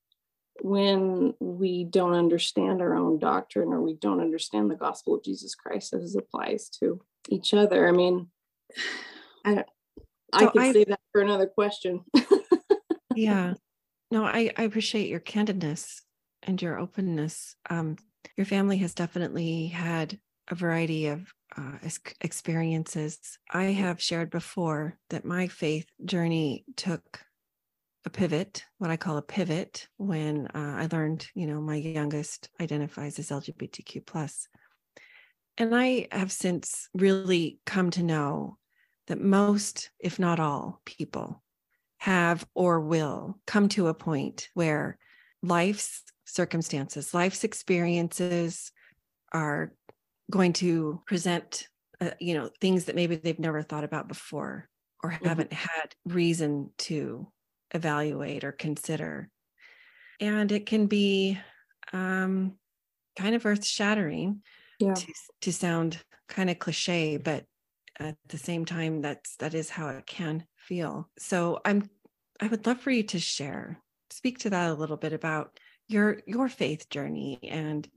when 0.60 1.34
we 1.40 1.84
don't 1.84 2.12
understand 2.14 2.82
our 2.82 2.94
own 2.94 3.18
doctrine 3.18 3.72
or 3.72 3.80
we 3.80 3.94
don't 3.94 4.20
understand 4.20 4.70
the 4.70 4.76
gospel 4.76 5.14
of 5.14 5.24
jesus 5.24 5.54
christ 5.54 5.92
as 5.92 6.14
it 6.14 6.18
applies 6.18 6.68
to 6.68 7.00
each 7.28 7.54
other 7.54 7.88
i 7.88 7.92
mean 7.92 8.28
i 9.44 9.64
I 10.32 10.46
could 10.46 10.62
I, 10.62 10.72
save 10.72 10.88
that 10.88 11.00
for 11.12 11.20
another 11.20 11.46
question. 11.46 12.04
yeah. 13.14 13.54
No, 14.10 14.24
I, 14.24 14.50
I 14.56 14.62
appreciate 14.62 15.08
your 15.08 15.20
candidness 15.20 16.00
and 16.42 16.60
your 16.60 16.78
openness. 16.78 17.54
Um, 17.68 17.96
your 18.36 18.46
family 18.46 18.78
has 18.78 18.94
definitely 18.94 19.66
had 19.68 20.18
a 20.48 20.54
variety 20.54 21.06
of 21.08 21.32
uh, 21.56 21.72
experiences. 22.20 23.38
I 23.50 23.64
have 23.64 24.02
shared 24.02 24.30
before 24.30 24.98
that 25.10 25.24
my 25.24 25.48
faith 25.48 25.86
journey 26.04 26.64
took 26.76 27.20
a 28.04 28.10
pivot, 28.10 28.64
what 28.78 28.90
I 28.90 28.96
call 28.96 29.16
a 29.16 29.22
pivot, 29.22 29.86
when 29.96 30.48
uh, 30.48 30.74
I 30.76 30.88
learned, 30.90 31.26
you 31.34 31.46
know, 31.46 31.60
my 31.60 31.76
youngest 31.76 32.48
identifies 32.60 33.18
as 33.18 33.30
LGBTQ 33.30 34.04
plus, 34.06 34.48
and 35.58 35.74
I 35.74 36.08
have 36.10 36.32
since 36.32 36.88
really 36.94 37.58
come 37.66 37.90
to 37.92 38.02
know 38.02 38.58
that 39.06 39.20
most, 39.20 39.90
if 39.98 40.18
not 40.18 40.40
all, 40.40 40.80
people 40.84 41.42
have 41.98 42.46
or 42.54 42.80
will 42.80 43.38
come 43.46 43.68
to 43.68 43.88
a 43.88 43.94
point 43.94 44.48
where 44.54 44.98
life's 45.42 46.02
circumstances, 46.24 47.14
life's 47.14 47.44
experiences 47.44 48.72
are 49.32 49.72
going 50.30 50.52
to 50.54 51.00
present, 51.06 51.68
uh, 52.00 52.10
you 52.18 52.34
know, 52.34 52.50
things 52.60 52.86
that 52.86 52.96
maybe 52.96 53.16
they've 53.16 53.38
never 53.38 53.62
thought 53.62 53.84
about 53.84 54.08
before 54.08 54.68
or 55.02 55.10
mm-hmm. 55.10 55.26
haven't 55.26 55.52
had 55.52 55.94
reason 56.06 56.70
to 56.78 57.30
evaluate 57.72 58.44
or 58.44 58.52
consider. 58.52 59.28
And 60.20 60.52
it 60.52 60.66
can 60.66 60.86
be 60.86 61.38
um, 61.92 62.54
kind 63.16 63.34
of 63.34 63.44
earth 63.46 63.64
shattering 63.64 64.42
yeah. 64.78 64.94
to, 64.94 65.12
to 65.42 65.52
sound 65.52 65.98
kind 66.28 66.50
of 66.50 66.58
cliche, 66.58 67.16
but 67.16 67.44
at 67.98 68.16
the 68.28 68.38
same 68.38 68.64
time 68.64 69.00
that's 69.00 69.36
that 69.36 69.54
is 69.54 69.68
how 69.68 69.88
it 69.88 70.06
can 70.06 70.44
feel 70.56 71.08
so 71.18 71.60
i'm 71.64 71.88
i 72.40 72.46
would 72.46 72.66
love 72.66 72.80
for 72.80 72.90
you 72.90 73.02
to 73.02 73.18
share 73.18 73.78
speak 74.10 74.38
to 74.38 74.50
that 74.50 74.70
a 74.70 74.74
little 74.74 74.96
bit 74.96 75.12
about 75.12 75.58
your 75.88 76.20
your 76.26 76.48
faith 76.48 76.88
journey 76.88 77.38
and 77.42 77.88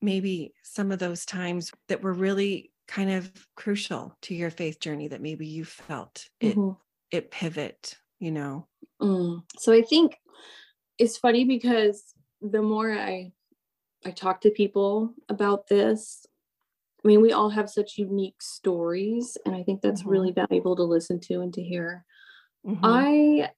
maybe 0.00 0.52
some 0.62 0.90
of 0.90 0.98
those 0.98 1.24
times 1.24 1.70
that 1.88 2.02
were 2.02 2.12
really 2.12 2.72
kind 2.88 3.10
of 3.10 3.30
crucial 3.54 4.16
to 4.22 4.34
your 4.34 4.50
faith 4.50 4.80
journey 4.80 5.08
that 5.08 5.22
maybe 5.22 5.46
you 5.46 5.64
felt 5.64 6.26
it 6.40 6.56
mm-hmm. 6.56 6.72
it 7.10 7.30
pivot 7.30 7.96
you 8.22 8.30
know 8.30 8.66
mm. 9.00 9.42
so 9.58 9.72
i 9.72 9.82
think 9.82 10.16
it's 10.98 11.18
funny 11.18 11.44
because 11.44 12.14
the 12.40 12.62
more 12.62 12.92
i 12.92 13.32
i 14.04 14.10
talk 14.10 14.40
to 14.40 14.50
people 14.50 15.14
about 15.28 15.66
this 15.68 16.26
I 17.04 17.08
mean, 17.08 17.20
we 17.20 17.32
all 17.32 17.50
have 17.50 17.68
such 17.68 17.98
unique 17.98 18.40
stories, 18.40 19.36
and 19.44 19.56
I 19.56 19.64
think 19.64 19.82
that's 19.82 20.02
mm-hmm. 20.02 20.10
really 20.10 20.30
valuable 20.30 20.76
to 20.76 20.84
listen 20.84 21.18
to 21.20 21.40
and 21.40 21.52
to 21.54 21.62
hear. 21.62 22.04
Mm-hmm. 22.64 22.84
I 22.84 23.50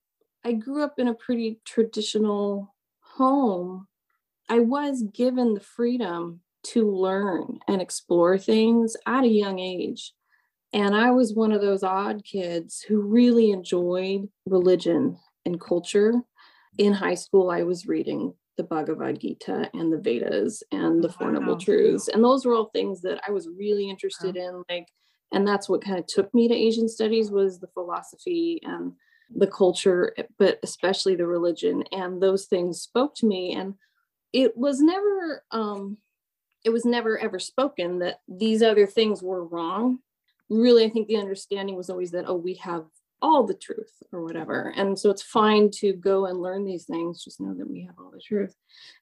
I 0.45 0.53
grew 0.53 0.83
up 0.83 0.99
in 0.99 1.09
a 1.09 1.15
pretty 1.15 1.61
traditional 1.65 2.75
home. 3.01 3.87
I 4.49 4.61
was 4.61 5.03
given 5.03 5.55
the 5.55 5.61
freedom 5.61 6.41
to 6.65 6.91
learn 6.91 7.59
and 7.69 7.83
explore 7.83 8.39
things 8.39 8.97
at 9.07 9.25
a 9.25 9.29
young 9.29 9.59
age. 9.59 10.15
And 10.75 10.95
I 10.95 11.13
was 11.13 11.33
one 11.33 11.53
of 11.53 11.61
those 11.61 11.85
odd 11.85 12.25
kids 12.25 12.83
who 12.83 13.01
really 13.01 13.53
enjoyed 13.53 14.29
religion 14.45 15.17
and 15.47 15.61
culture. 15.61 16.15
In 16.79 16.93
high 16.93 17.15
school, 17.15 17.51
I 17.51 17.63
was 17.63 17.87
reading 17.87 18.35
the 18.57 18.65
Bhagavad 18.65 19.21
Gita 19.21 19.71
and 19.73 19.93
the 19.93 20.01
Vedas 20.01 20.65
and 20.73 21.03
the 21.03 21.09
Four 21.09 21.31
Noble 21.31 21.57
Truths. 21.57 22.09
And 22.09 22.25
those 22.25 22.45
were 22.45 22.55
all 22.55 22.71
things 22.75 23.03
that 23.03 23.21
I 23.27 23.31
was 23.31 23.49
really 23.57 23.89
interested 23.89 24.37
in. 24.37 24.65
Like, 24.69 24.89
and 25.33 25.47
that's 25.47 25.69
what 25.69 25.85
kind 25.85 25.97
of 25.97 26.07
took 26.09 26.35
me 26.35 26.49
to 26.49 26.55
Asian 26.55 26.89
studies 26.89 27.31
was 27.31 27.61
the 27.61 27.69
philosophy 27.69 28.61
and 28.65 28.93
the 29.35 29.47
culture, 29.47 30.13
but 30.39 30.59
especially 30.65 31.15
the 31.15 31.27
religion. 31.27 31.85
And 31.93 32.21
those 32.21 32.47
things 32.47 32.81
spoke 32.81 33.15
to 33.17 33.27
me. 33.27 33.55
And 33.55 33.75
it 34.33 34.57
was 34.57 34.81
never, 34.81 35.45
um, 35.53 35.99
it 36.65 36.71
was 36.71 36.85
never 36.85 37.17
ever 37.19 37.39
spoken 37.39 38.01
that 38.01 38.21
these 38.27 38.61
other 38.61 38.87
things 38.87 39.23
were 39.23 39.45
wrong. 39.45 40.01
Really, 40.51 40.85
I 40.85 40.91
think 40.91 41.09
the 41.09 41.17
understanding 41.17 41.77
was 41.77 41.91
always 41.91 42.11
that, 42.13 42.25
oh, 42.27 42.37
we 42.37 42.55
have 42.55 42.85
all 43.23 43.45
the 43.45 43.55
truth 43.55 44.03
or 44.13 44.23
whatever. 44.23 44.73
And 44.77 44.99
so 44.99 45.09
it's 45.09 45.23
fine 45.23 45.71
to 45.77 45.95
go 45.95 46.27
and 46.27 46.43
learn 46.43 46.65
these 46.65 46.85
things, 46.85 47.25
just 47.25 47.41
know 47.41 47.55
that 47.55 47.69
we 47.69 47.83
have 47.87 47.95
all 47.99 48.11
the 48.11 48.21
truth. 48.21 48.55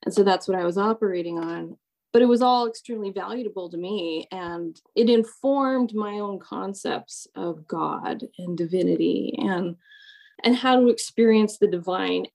And 0.05 0.15
so 0.15 0.23
that's 0.23 0.47
what 0.47 0.57
I 0.57 0.65
was 0.65 0.79
operating 0.79 1.39
on. 1.39 1.77
But 2.13 2.23
it 2.23 2.27
was 2.27 2.43
all 2.43 2.69
extremely 2.69 3.11
valuable 3.11 3.69
to 3.71 3.77
me 3.77 4.29
and 4.31 4.81
it 4.95 5.09
informed 5.09 5.95
my 5.95 6.19
own 6.19 6.39
concepts 6.39 7.27
of 7.35 7.67
God 7.67 8.23
and 8.39 8.57
divinity 8.57 9.35
and 9.39 9.77
and 10.45 10.57
how 10.57 10.79
to 10.79 10.89
experience 10.89 11.59
the 11.59 11.69
divine. 11.69 12.27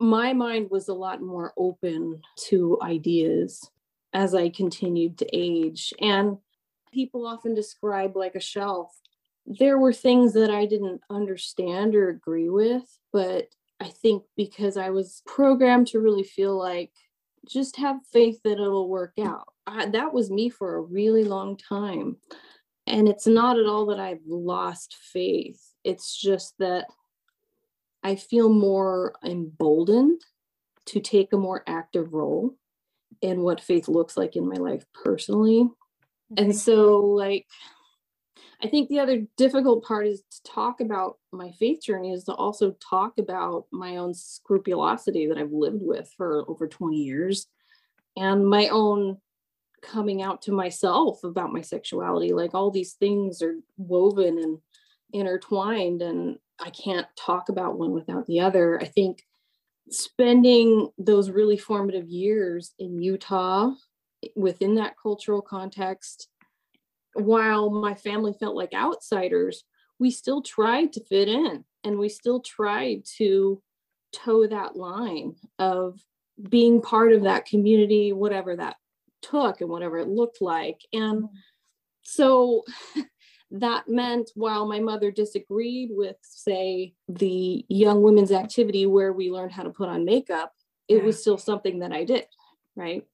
My 0.00 0.32
mind 0.32 0.70
was 0.70 0.88
a 0.88 0.94
lot 0.94 1.22
more 1.22 1.52
open 1.56 2.20
to 2.48 2.78
ideas 2.82 3.70
as 4.12 4.34
I 4.34 4.48
continued 4.48 5.18
to 5.18 5.26
age. 5.32 5.92
And 6.00 6.38
people 6.92 7.26
often 7.26 7.54
describe 7.54 8.16
like 8.16 8.34
a 8.34 8.40
shelf 8.40 8.90
there 9.46 9.78
were 9.78 9.92
things 9.92 10.32
that 10.34 10.50
I 10.50 10.66
didn't 10.66 11.00
understand 11.08 11.94
or 11.94 12.08
agree 12.08 12.48
with, 12.48 12.82
but 13.12 13.48
I 13.80 13.88
think 13.88 14.24
because 14.36 14.76
I 14.76 14.90
was 14.90 15.22
programmed 15.24 15.86
to 15.88 16.00
really 16.00 16.24
feel 16.24 16.58
like 16.58 16.90
just 17.48 17.76
have 17.76 17.98
faith 18.12 18.40
that 18.42 18.58
it'll 18.58 18.88
work 18.88 19.12
out. 19.22 19.46
I, 19.66 19.86
that 19.86 20.12
was 20.12 20.30
me 20.30 20.48
for 20.48 20.74
a 20.74 20.80
really 20.80 21.22
long 21.22 21.56
time. 21.56 22.16
And 22.88 23.08
it's 23.08 23.26
not 23.26 23.58
at 23.58 23.66
all 23.66 23.86
that 23.86 24.00
I've 24.00 24.26
lost 24.26 24.96
faith. 25.12 25.60
It's 25.84 26.20
just 26.20 26.54
that 26.58 26.86
I 28.02 28.16
feel 28.16 28.48
more 28.48 29.14
emboldened 29.24 30.22
to 30.86 31.00
take 31.00 31.32
a 31.32 31.38
more 31.38 31.62
active 31.66 32.12
role 32.12 32.54
in 33.22 33.42
what 33.42 33.60
faith 33.60 33.88
looks 33.88 34.16
like 34.16 34.34
in 34.36 34.48
my 34.48 34.56
life 34.56 34.84
personally. 34.92 35.68
And 36.30 36.48
mm-hmm. 36.48 36.52
so, 36.52 37.00
like, 37.00 37.46
I 38.62 38.68
think 38.68 38.88
the 38.88 39.00
other 39.00 39.22
difficult 39.36 39.84
part 39.84 40.06
is 40.06 40.22
to 40.22 40.42
talk 40.42 40.80
about 40.80 41.18
my 41.30 41.52
faith 41.52 41.82
journey 41.82 42.12
is 42.12 42.24
to 42.24 42.34
also 42.34 42.74
talk 42.90 43.18
about 43.18 43.66
my 43.70 43.98
own 43.98 44.14
scrupulosity 44.14 45.26
that 45.26 45.38
I've 45.38 45.52
lived 45.52 45.82
with 45.82 46.10
for 46.16 46.48
over 46.48 46.66
20 46.66 46.96
years 46.96 47.46
and 48.16 48.48
my 48.48 48.68
own 48.68 49.18
coming 49.82 50.22
out 50.22 50.42
to 50.42 50.52
myself 50.52 51.22
about 51.22 51.52
my 51.52 51.60
sexuality. 51.60 52.32
Like 52.32 52.54
all 52.54 52.70
these 52.70 52.94
things 52.94 53.42
are 53.42 53.56
woven 53.76 54.38
and 54.38 54.58
intertwined, 55.12 56.02
and 56.02 56.38
I 56.58 56.70
can't 56.70 57.06
talk 57.16 57.48
about 57.48 57.78
one 57.78 57.92
without 57.92 58.26
the 58.26 58.40
other. 58.40 58.80
I 58.80 58.86
think 58.86 59.22
spending 59.90 60.88
those 60.98 61.30
really 61.30 61.56
formative 61.56 62.08
years 62.08 62.72
in 62.78 63.00
Utah 63.00 63.70
within 64.34 64.74
that 64.76 64.94
cultural 65.00 65.42
context 65.42 66.28
while 67.16 67.70
my 67.70 67.94
family 67.94 68.34
felt 68.38 68.56
like 68.56 68.74
outsiders, 68.74 69.64
we 69.98 70.10
still 70.10 70.42
tried 70.42 70.92
to 70.92 71.04
fit 71.04 71.28
in 71.28 71.64
and 71.84 71.98
we 71.98 72.08
still 72.08 72.40
tried 72.40 73.04
to 73.16 73.62
toe 74.12 74.46
that 74.46 74.76
line 74.76 75.34
of 75.58 76.00
being 76.50 76.82
part 76.82 77.12
of 77.12 77.22
that 77.22 77.46
community, 77.46 78.12
whatever 78.12 78.56
that 78.56 78.76
took 79.22 79.60
and 79.60 79.70
whatever 79.70 79.98
it 79.98 80.08
looked 80.08 80.42
like. 80.42 80.80
And 80.92 81.28
so 82.02 82.64
that 83.50 83.88
meant 83.88 84.30
while 84.34 84.66
my 84.66 84.80
mother 84.80 85.10
disagreed 85.10 85.90
with, 85.92 86.16
say, 86.22 86.94
the 87.08 87.64
young 87.68 88.02
women's 88.02 88.32
activity 88.32 88.86
where 88.86 89.12
we 89.12 89.30
learned 89.30 89.52
how 89.52 89.62
to 89.62 89.70
put 89.70 89.88
on 89.88 90.04
makeup, 90.04 90.52
it 90.88 90.98
yeah. 90.98 91.02
was 91.02 91.20
still 91.20 91.38
something 91.38 91.78
that 91.78 91.92
I 91.92 92.04
did. 92.04 92.26
Right. 92.74 93.06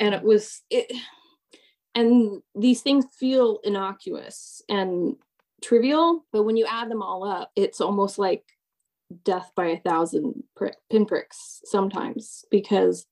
And 0.00 0.14
it 0.14 0.22
was, 0.22 0.62
it, 0.70 0.90
and 1.94 2.42
these 2.54 2.82
things 2.82 3.04
feel 3.18 3.60
innocuous 3.64 4.62
and 4.68 5.16
trivial 5.62 6.26
but 6.30 6.42
when 6.42 6.56
you 6.58 6.66
add 6.68 6.90
them 6.90 7.00
all 7.00 7.24
up 7.24 7.50
it's 7.56 7.80
almost 7.80 8.18
like 8.18 8.44
death 9.24 9.50
by 9.56 9.66
a 9.66 9.80
thousand 9.80 10.42
prick, 10.54 10.76
pinpricks 10.90 11.62
sometimes 11.64 12.44
because 12.50 13.06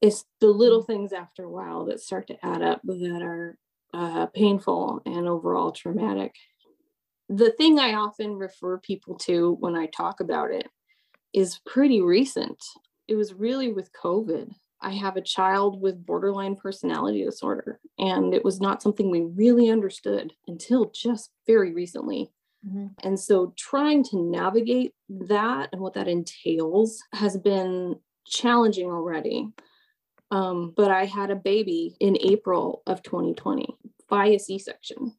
it's 0.00 0.24
the 0.40 0.46
little 0.46 0.82
things 0.82 1.12
after 1.12 1.44
a 1.44 1.50
while 1.50 1.84
that 1.84 2.00
start 2.00 2.26
to 2.28 2.46
add 2.46 2.62
up 2.62 2.80
that 2.84 3.20
are 3.22 3.58
uh, 3.92 4.26
painful 4.26 5.02
and 5.04 5.28
overall 5.28 5.72
traumatic 5.72 6.34
the 7.28 7.52
thing 7.52 7.78
I 7.78 7.94
often 7.94 8.34
refer 8.34 8.78
people 8.78 9.16
to 9.18 9.56
when 9.60 9.76
I 9.76 9.86
talk 9.86 10.20
about 10.20 10.50
it 10.50 10.66
is 11.32 11.60
pretty 11.64 12.00
recent. 12.00 12.58
It 13.06 13.14
was 13.14 13.32
really 13.32 13.72
with 13.72 13.92
COVID. 13.92 14.52
I 14.82 14.90
have 14.92 15.16
a 15.16 15.22
child 15.22 15.80
with 15.80 16.04
borderline 16.04 16.56
personality 16.56 17.24
disorder, 17.24 17.80
and 17.98 18.34
it 18.34 18.44
was 18.44 18.60
not 18.60 18.82
something 18.82 19.10
we 19.10 19.22
really 19.22 19.70
understood 19.70 20.32
until 20.46 20.90
just 20.90 21.30
very 21.46 21.72
recently. 21.72 22.32
Mm-hmm. 22.66 22.86
And 23.04 23.18
so, 23.18 23.54
trying 23.56 24.04
to 24.04 24.18
navigate 24.18 24.92
that 25.08 25.70
and 25.72 25.80
what 25.80 25.94
that 25.94 26.08
entails 26.08 27.02
has 27.12 27.36
been 27.36 27.96
challenging 28.26 28.90
already. 28.90 29.48
Um, 30.30 30.72
but 30.76 30.90
I 30.90 31.06
had 31.06 31.30
a 31.30 31.36
baby 31.36 31.96
in 32.00 32.16
April 32.20 32.82
of 32.86 33.02
2020 33.02 33.76
by 34.08 34.26
a 34.26 34.38
C 34.38 34.58
section. 34.58 35.14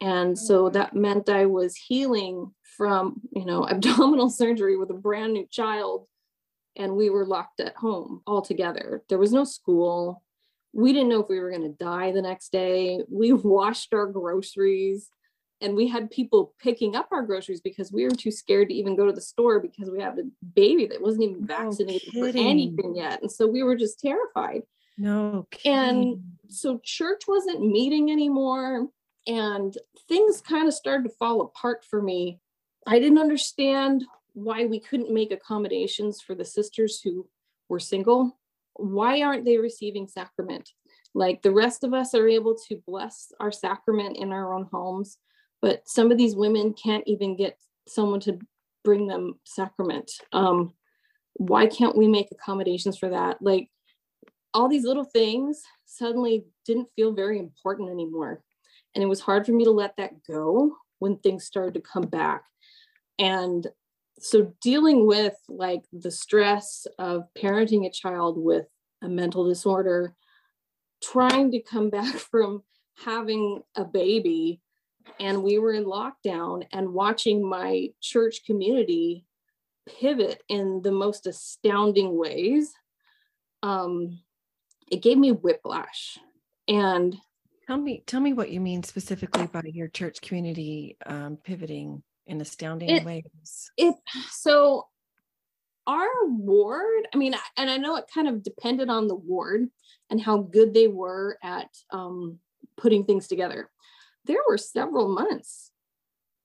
And 0.00 0.38
so 0.38 0.68
that 0.70 0.94
meant 0.94 1.28
I 1.28 1.46
was 1.46 1.76
healing 1.76 2.52
from, 2.76 3.20
you 3.32 3.44
know, 3.44 3.66
abdominal 3.68 4.30
surgery 4.30 4.76
with 4.76 4.90
a 4.90 4.94
brand 4.94 5.32
new 5.32 5.46
child. 5.50 6.06
And 6.76 6.96
we 6.96 7.10
were 7.10 7.26
locked 7.26 7.60
at 7.60 7.76
home 7.76 8.22
all 8.26 8.42
together. 8.42 9.02
There 9.08 9.18
was 9.18 9.32
no 9.32 9.44
school. 9.44 10.22
We 10.72 10.92
didn't 10.92 11.08
know 11.08 11.22
if 11.22 11.28
we 11.28 11.40
were 11.40 11.50
going 11.50 11.62
to 11.62 11.84
die 11.84 12.12
the 12.12 12.22
next 12.22 12.52
day. 12.52 13.00
We 13.10 13.32
washed 13.32 13.94
our 13.94 14.06
groceries 14.06 15.10
and 15.60 15.74
we 15.74 15.88
had 15.88 16.10
people 16.10 16.52
picking 16.62 16.96
up 16.96 17.08
our 17.12 17.22
groceries 17.22 17.62
because 17.62 17.90
we 17.90 18.04
were 18.04 18.10
too 18.10 18.30
scared 18.30 18.68
to 18.68 18.74
even 18.74 18.94
go 18.94 19.06
to 19.06 19.12
the 19.12 19.22
store 19.22 19.58
because 19.58 19.90
we 19.90 20.02
have 20.02 20.18
a 20.18 20.24
baby 20.54 20.86
that 20.86 21.00
wasn't 21.00 21.24
even 21.24 21.46
vaccinated 21.46 22.10
no 22.14 22.30
for 22.30 22.38
anything 22.38 22.94
yet. 22.94 23.22
And 23.22 23.32
so 23.32 23.46
we 23.46 23.62
were 23.62 23.76
just 23.76 23.98
terrified. 23.98 24.62
No. 24.98 25.46
Kidding. 25.50 25.72
And 25.72 26.22
so 26.48 26.78
church 26.84 27.22
wasn't 27.26 27.66
meeting 27.66 28.10
anymore 28.10 28.88
and 29.26 29.76
things 30.08 30.40
kind 30.40 30.68
of 30.68 30.74
started 30.74 31.08
to 31.08 31.14
fall 31.18 31.40
apart 31.40 31.84
for 31.84 32.00
me. 32.00 32.38
I 32.86 32.98
didn't 32.98 33.18
understand 33.18 34.04
why 34.36 34.66
we 34.66 34.78
couldn't 34.78 35.10
make 35.10 35.32
accommodations 35.32 36.20
for 36.20 36.34
the 36.34 36.44
sisters 36.44 37.00
who 37.00 37.26
were 37.70 37.80
single. 37.80 38.38
Why 38.74 39.22
aren't 39.22 39.46
they 39.46 39.56
receiving 39.56 40.06
sacrament? 40.06 40.68
Like 41.14 41.40
the 41.40 41.50
rest 41.50 41.84
of 41.84 41.94
us 41.94 42.14
are 42.14 42.28
able 42.28 42.54
to 42.68 42.82
bless 42.86 43.32
our 43.40 43.50
sacrament 43.50 44.18
in 44.18 44.34
our 44.34 44.52
own 44.52 44.68
homes, 44.70 45.16
but 45.62 45.88
some 45.88 46.12
of 46.12 46.18
these 46.18 46.36
women 46.36 46.74
can't 46.74 47.02
even 47.06 47.34
get 47.34 47.58
someone 47.88 48.20
to 48.20 48.38
bring 48.84 49.06
them 49.06 49.40
sacrament. 49.44 50.12
Um, 50.34 50.74
why 51.32 51.66
can't 51.66 51.96
we 51.96 52.06
make 52.06 52.28
accommodations 52.30 52.98
for 52.98 53.08
that? 53.08 53.40
Like 53.40 53.70
all 54.52 54.68
these 54.68 54.84
little 54.84 55.04
things 55.04 55.62
suddenly 55.86 56.44
didn't 56.66 56.88
feel 56.94 57.14
very 57.14 57.38
important 57.38 57.88
anymore. 57.88 58.42
And 58.94 59.02
it 59.02 59.08
was 59.08 59.20
hard 59.20 59.46
for 59.46 59.52
me 59.52 59.64
to 59.64 59.70
let 59.70 59.96
that 59.96 60.22
go 60.28 60.76
when 60.98 61.16
things 61.16 61.46
started 61.46 61.72
to 61.72 61.80
come 61.80 62.04
back. 62.04 62.44
And 63.18 63.66
so 64.18 64.52
dealing 64.60 65.06
with 65.06 65.34
like 65.48 65.82
the 65.92 66.10
stress 66.10 66.86
of 66.98 67.24
parenting 67.36 67.86
a 67.86 67.90
child 67.90 68.38
with 68.38 68.66
a 69.02 69.08
mental 69.08 69.46
disorder, 69.46 70.14
trying 71.02 71.50
to 71.52 71.62
come 71.62 71.90
back 71.98 72.14
from 72.14 72.62
having 73.04 73.62
a 73.74 73.84
baby 73.84 74.60
and 75.20 75.42
we 75.42 75.58
were 75.58 75.72
in 75.72 75.84
lockdown 75.84 76.66
and 76.72 76.92
watching 76.92 77.48
my 77.48 77.88
church 78.00 78.40
community 78.44 79.24
pivot 80.00 80.42
in 80.48 80.80
the 80.82 80.90
most 80.90 81.26
astounding 81.26 82.18
ways 82.18 82.72
um, 83.62 84.18
it 84.90 85.02
gave 85.02 85.18
me 85.18 85.32
whiplash. 85.32 86.18
And 86.68 87.16
Tell 87.66 87.76
me, 87.76 88.04
tell 88.06 88.20
me 88.20 88.32
what 88.32 88.50
you 88.50 88.60
mean 88.60 88.84
specifically 88.84 89.48
by 89.48 89.62
your 89.64 89.88
church 89.88 90.20
community 90.20 90.96
um, 91.04 91.36
pivoting 91.42 92.04
in 92.26 92.40
astounding 92.40 92.90
it, 92.90 93.04
ways. 93.04 93.70
It 93.76 93.94
so 94.30 94.86
our 95.86 96.08
ward, 96.26 97.06
I 97.14 97.16
mean, 97.16 97.34
and 97.56 97.70
I 97.70 97.76
know 97.76 97.96
it 97.96 98.10
kind 98.12 98.28
of 98.28 98.42
depended 98.42 98.88
on 98.88 99.06
the 99.06 99.14
ward 99.14 99.68
and 100.10 100.20
how 100.20 100.38
good 100.38 100.74
they 100.74 100.88
were 100.88 101.38
at 101.42 101.68
um, 101.92 102.38
putting 102.76 103.04
things 103.04 103.28
together. 103.28 103.70
There 104.24 104.40
were 104.48 104.58
several 104.58 105.08
months 105.08 105.70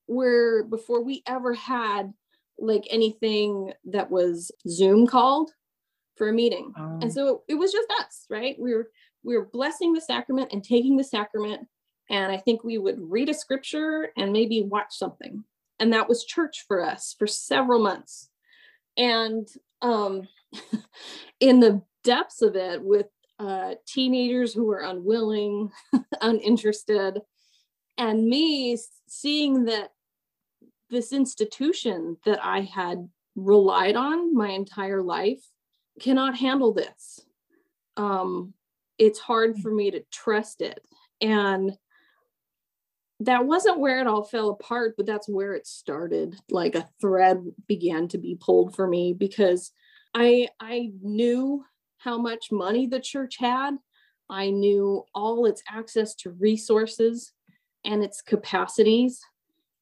where 0.05 0.63
before 0.63 1.03
we 1.03 1.23
ever 1.27 1.53
had 1.53 2.13
like 2.59 2.85
anything 2.89 3.73
that 3.85 4.11
was 4.11 4.51
Zoom 4.67 5.07
called 5.07 5.51
for 6.15 6.29
a 6.29 6.33
meeting. 6.33 6.73
Oh. 6.77 6.99
And 7.01 7.11
so 7.11 7.41
it 7.47 7.55
was 7.55 7.71
just 7.71 7.91
us, 7.99 8.25
right? 8.29 8.55
We 8.59 8.75
were 8.75 8.91
we 9.23 9.37
were 9.37 9.45
blessing 9.45 9.93
the 9.93 10.01
sacrament 10.01 10.49
and 10.51 10.63
taking 10.63 10.97
the 10.97 11.03
sacrament. 11.03 11.67
And 12.09 12.31
I 12.31 12.37
think 12.37 12.63
we 12.63 12.77
would 12.77 12.97
read 12.99 13.29
a 13.29 13.33
scripture 13.33 14.09
and 14.17 14.33
maybe 14.33 14.63
watch 14.63 14.91
something. 14.91 15.43
And 15.81 15.91
that 15.93 16.07
was 16.07 16.23
church 16.23 16.63
for 16.67 16.85
us 16.85 17.15
for 17.17 17.25
several 17.25 17.81
months. 17.81 18.29
And 18.97 19.47
um, 19.81 20.27
in 21.39 21.59
the 21.59 21.81
depths 22.03 22.43
of 22.43 22.55
it, 22.55 22.83
with 22.83 23.07
uh, 23.39 23.73
teenagers 23.87 24.53
who 24.53 24.65
were 24.65 24.81
unwilling, 24.81 25.71
uninterested, 26.21 27.21
and 27.97 28.27
me 28.27 28.77
seeing 29.07 29.65
that 29.65 29.89
this 30.91 31.11
institution 31.11 32.17
that 32.25 32.39
I 32.45 32.61
had 32.61 33.09
relied 33.35 33.95
on 33.95 34.35
my 34.35 34.49
entire 34.49 35.01
life 35.01 35.43
cannot 35.99 36.37
handle 36.37 36.73
this. 36.73 37.21
Um, 37.97 38.53
it's 38.99 39.19
hard 39.19 39.55
mm. 39.55 39.61
for 39.63 39.71
me 39.71 39.89
to 39.91 40.03
trust 40.11 40.61
it. 40.61 40.85
And 41.21 41.71
that 43.21 43.45
wasn't 43.45 43.79
where 43.79 43.99
it 43.99 44.07
all 44.07 44.23
fell 44.23 44.49
apart, 44.49 44.95
but 44.97 45.05
that's 45.05 45.29
where 45.29 45.53
it 45.53 45.67
started. 45.67 46.35
Like 46.49 46.75
a 46.75 46.87
thread 46.99 47.43
began 47.67 48.07
to 48.09 48.17
be 48.17 48.35
pulled 48.39 48.75
for 48.75 48.87
me 48.87 49.13
because 49.13 49.71
I 50.13 50.49
I 50.59 50.91
knew 51.01 51.63
how 51.97 52.17
much 52.17 52.51
money 52.51 52.87
the 52.87 52.99
church 52.99 53.37
had. 53.37 53.77
I 54.29 54.49
knew 54.49 55.05
all 55.13 55.45
its 55.45 55.61
access 55.69 56.15
to 56.15 56.31
resources 56.31 57.31
and 57.85 58.03
its 58.03 58.21
capacities. 58.21 59.21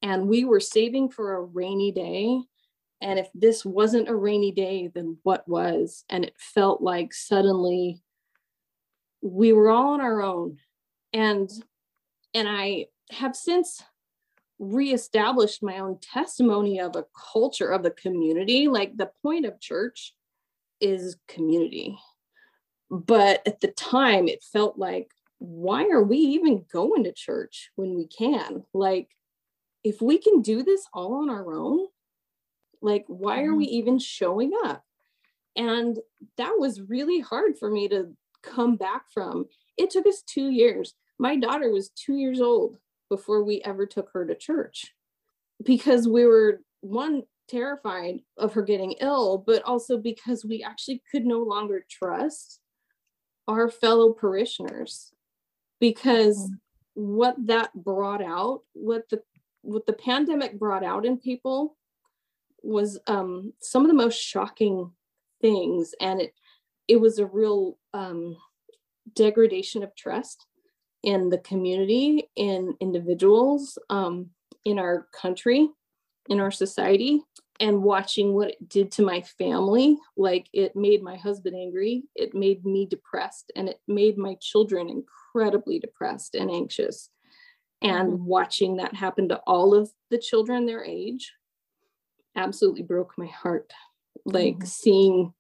And 0.02 0.28
we 0.28 0.43
were 0.43 0.60
saving 0.60 1.10
for 1.10 1.36
a 1.36 1.41
rainy 1.41 1.91
day. 1.91 2.41
And 3.02 3.19
if 3.19 3.30
this 3.34 3.63
wasn't 3.63 4.10
a 4.10 4.15
rainy 4.15 4.52
day, 4.52 4.89
then 4.93 5.17
what 5.23 5.47
was? 5.47 6.04
And 6.10 6.25
it 6.25 6.34
felt 6.38 6.82
like 6.82 7.13
suddenly 7.13 8.02
we 9.21 9.54
were 9.54 9.69
all 9.69 9.93
on 9.93 10.02
our 10.02 10.21
own 10.21 10.58
and 11.13 11.49
and 12.34 12.47
i 12.47 12.86
have 13.12 13.36
since 13.36 13.82
reestablished 14.60 15.63
my 15.63 15.80
own 15.80 15.98
testimony 16.00 16.80
of 16.80 16.95
a 16.95 17.06
culture 17.32 17.69
of 17.69 17.82
the 17.82 17.91
community 17.91 18.67
like 18.67 18.95
the 18.98 19.10
point 19.24 19.45
of 19.45 19.60
church 19.60 20.13
is 20.82 21.15
community 21.28 21.98
but 22.91 23.41
at 23.48 23.62
the 23.62 23.69
time 23.69 24.28
it 24.28 24.43
felt 24.43 24.78
like 24.78 25.12
why 25.38 25.88
are 25.88 26.04
we 26.04 26.17
even 26.17 26.65
going 26.74 27.06
to 27.06 27.13
church 27.13 27.72
when 27.76 27.95
we 27.95 28.06
can 28.06 28.63
like 28.74 29.08
if 29.84 30.02
we 30.02 30.17
can 30.17 30.41
do 30.41 30.62
this 30.62 30.86
all 30.93 31.22
on 31.22 31.30
our 31.30 31.54
own 31.54 31.86
like 32.82 33.06
why 33.08 33.43
are 33.43 33.56
we 33.56 33.65
mm-hmm. 33.65 33.76
even 33.76 34.00
showing 34.00 34.52
up 34.65 34.84
and 35.56 36.00
that 36.38 36.56
was 36.58 36.82
really 36.82 37.22
hard 37.22 37.58
for 37.58 37.69
me 37.69 37.88
to 37.89 38.13
come 38.41 38.76
back 38.76 39.04
from. 39.13 39.48
It 39.78 39.89
took 39.89 40.06
us 40.08 40.22
two 40.22 40.50
years. 40.50 40.93
My 41.17 41.36
daughter 41.36 41.69
was 41.69 41.89
two 41.89 42.15
years 42.15 42.41
old 42.41 42.78
before 43.10 43.43
we 43.43 43.62
ever 43.63 43.86
took 43.86 44.10
her 44.13 44.26
to 44.26 44.36
church. 44.36 44.93
Because 45.63 46.08
we 46.08 46.26
were 46.26 46.62
one 46.82 47.24
terrified 47.50 48.22
of 48.38 48.54
her 48.54 48.62
getting 48.62 48.93
ill, 49.02 49.43
but 49.45 49.63
also 49.63 49.98
because 49.98 50.45
we 50.45 50.63
actually 50.63 51.02
could 51.12 51.26
no 51.26 51.39
longer 51.39 51.86
trust 51.89 52.62
our 53.48 53.69
fellow 53.69 54.13
parishioners. 54.13 55.12
Because 55.80 56.38
mm-hmm. 56.38 57.15
what 57.15 57.36
that 57.48 57.74
brought 57.74 58.22
out, 58.22 58.62
what 58.74 59.10
the 59.10 59.22
what 59.62 59.86
the 59.86 59.93
pandemic 59.93 60.58
brought 60.58 60.86
out 60.86 61.06
in 61.06 61.17
people 61.17 61.76
was 62.63 62.98
um, 63.08 63.54
some 63.60 63.84
of 63.84 63.89
the 63.89 63.93
most 63.93 64.15
shocking 64.15 64.91
things, 65.41 65.93
and 66.00 66.22
it 66.22 66.34
it 66.88 67.00
was 67.00 67.19
a 67.19 67.26
real 67.26 67.78
um, 67.93 68.38
degradation 69.15 69.84
of 69.84 69.95
trust 69.95 70.45
in 71.04 71.30
the 71.30 71.38
community, 71.38 72.30
in 72.36 72.76
individuals, 72.80 73.78
um, 73.90 74.30
in 74.66 74.80
our 74.80 75.08
country, 75.14 75.70
in 76.30 76.40
our 76.40 76.52
society, 76.52 77.22
and 77.60 77.84
watching 77.84 78.34
what 78.34 78.50
it 78.50 78.70
did 78.70 78.92
to 78.94 79.02
my 79.02 79.22
family. 79.22 79.98
Like 80.18 80.48
it 80.54 80.76
made 80.76 81.02
my 81.02 81.16
husband 81.18 81.56
angry, 81.56 82.04
it 82.16 82.34
made 82.34 82.66
me 82.66 82.86
depressed, 82.86 83.52
and 83.56 83.70
it 83.70 83.80
made 83.88 84.18
my 84.18 84.36
children 84.42 84.90
incredibly 84.90 85.80
depressed 85.80 86.36
and 86.36 86.50
anxious. 86.50 87.10
And 87.82 88.14
mm-hmm. 88.14 88.26
watching 88.26 88.78
that 88.78 88.94
happen 88.94 89.30
to 89.30 89.38
all 89.48 89.74
of 89.74 89.90
the 90.10 90.18
children 90.18 90.66
their 90.66 90.84
age 90.84 91.34
absolutely 92.36 92.84
broke 92.84 93.14
my 93.18 93.28
heart. 93.28 93.72
Like 94.26 94.56
mm-hmm. 94.56 94.66
seeing 94.66 95.34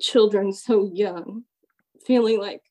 children 0.00 0.52
so 0.52 0.90
young, 0.92 1.44
feeling 2.06 2.40
like 2.40 2.62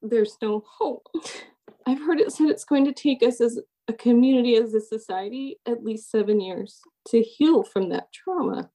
there's 0.00 0.36
no 0.40 0.64
hope. 0.66 1.08
I've 1.86 2.00
heard 2.00 2.20
it 2.20 2.32
said 2.32 2.48
it's 2.48 2.64
going 2.64 2.84
to 2.86 2.92
take 2.92 3.22
us 3.22 3.40
as 3.40 3.58
a 3.88 3.92
community 3.92 4.56
as 4.56 4.74
a 4.74 4.80
society 4.80 5.58
at 5.66 5.82
least 5.82 6.10
seven 6.10 6.40
years 6.40 6.80
to 7.08 7.20
heal 7.20 7.62
from 7.64 7.88
that 7.90 8.12
trauma. 8.12 8.70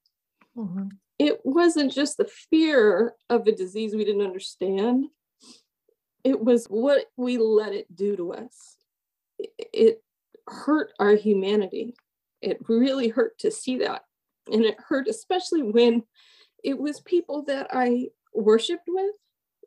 Mm-hmm. 0.58 0.88
It 1.20 1.40
wasn't 1.44 1.92
just 1.92 2.18
the 2.18 2.30
fear 2.50 3.14
of 3.30 3.48
a 3.48 3.52
disease 3.52 3.96
we 3.96 4.06
didn't 4.06 4.26
understand, 4.26 5.06
it 6.24 6.40
was 6.40 6.66
what 6.66 7.06
we 7.16 7.38
let 7.38 7.74
it 7.74 7.94
do 7.96 8.16
to 8.18 8.34
us. 8.34 8.76
It 9.40 10.04
hurt 10.48 10.92
our 11.00 11.16
humanity. 11.16 11.96
It 12.42 12.60
really 12.68 13.08
hurt 13.08 13.40
to 13.40 13.52
see 13.52 13.78
that. 13.80 14.04
And 14.52 14.66
it 14.66 14.78
hurt, 14.88 15.08
especially 15.08 15.64
when 15.64 16.04
it 16.64 16.78
was 16.78 17.00
people 17.02 17.44
that 17.44 17.68
I 17.72 18.08
worshiped 18.34 18.88
with, 18.88 19.16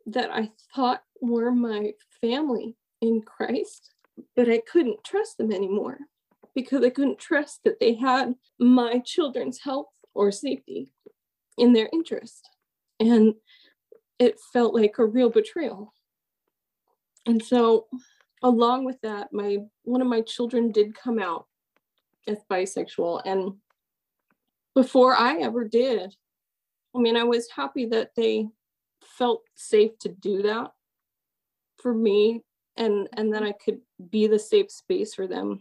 that 0.07 0.31
I 0.31 0.51
thought 0.75 1.03
were 1.19 1.51
my 1.51 1.93
family 2.21 2.75
in 3.01 3.21
Christ, 3.21 3.91
but 4.35 4.49
I 4.49 4.61
couldn't 4.71 5.03
trust 5.03 5.37
them 5.37 5.51
anymore 5.51 5.99
because 6.53 6.83
I 6.83 6.89
couldn't 6.89 7.19
trust 7.19 7.61
that 7.63 7.79
they 7.79 7.93
had 7.93 8.35
my 8.59 8.99
children's 8.99 9.59
health 9.59 9.87
or 10.13 10.31
safety 10.31 10.91
in 11.57 11.73
their 11.73 11.89
interest. 11.93 12.47
And 12.99 13.35
it 14.19 14.39
felt 14.53 14.75
like 14.75 14.99
a 14.99 15.05
real 15.05 15.29
betrayal. 15.29 15.93
And 17.25 17.43
so 17.43 17.87
along 18.43 18.85
with 18.85 18.99
that, 19.01 19.31
my 19.31 19.57
one 19.83 20.01
of 20.01 20.07
my 20.07 20.21
children 20.21 20.71
did 20.71 20.95
come 20.95 21.19
out 21.19 21.47
as 22.27 22.37
bisexual. 22.49 23.21
And 23.25 23.53
before 24.75 25.15
I 25.15 25.37
ever 25.37 25.67
did, 25.67 26.15
I 26.95 26.99
mean, 26.99 27.15
I 27.15 27.23
was 27.23 27.49
happy 27.49 27.85
that 27.87 28.11
they 28.15 28.47
felt 29.03 29.43
safe 29.55 29.97
to 29.99 30.09
do 30.09 30.43
that 30.43 30.71
for 31.77 31.93
me 31.93 32.43
and 32.77 33.07
and 33.13 33.33
then 33.33 33.43
I 33.43 33.53
could 33.53 33.79
be 34.09 34.27
the 34.27 34.39
safe 34.39 34.71
space 34.71 35.13
for 35.13 35.27
them. 35.27 35.59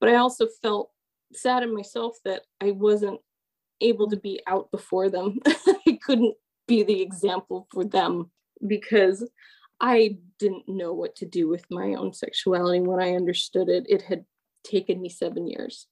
But 0.00 0.10
I 0.10 0.16
also 0.16 0.46
felt 0.62 0.90
sad 1.32 1.62
in 1.62 1.74
myself 1.74 2.16
that 2.24 2.42
I 2.60 2.72
wasn't 2.72 3.20
able 3.80 4.08
to 4.10 4.16
be 4.16 4.40
out 4.46 4.70
before 4.70 5.08
them. 5.08 5.38
I 5.46 5.98
couldn't 6.02 6.34
be 6.66 6.82
the 6.82 7.02
example 7.02 7.66
for 7.72 7.84
them 7.84 8.30
because 8.66 9.28
I 9.80 10.18
didn't 10.38 10.68
know 10.68 10.92
what 10.92 11.16
to 11.16 11.26
do 11.26 11.48
with 11.48 11.64
my 11.70 11.94
own 11.94 12.12
sexuality 12.12 12.80
when 12.80 13.00
I 13.00 13.14
understood 13.14 13.68
it. 13.68 13.86
It 13.88 14.02
had 14.02 14.24
taken 14.64 15.00
me 15.00 15.08
seven 15.08 15.46
years. 15.46 15.86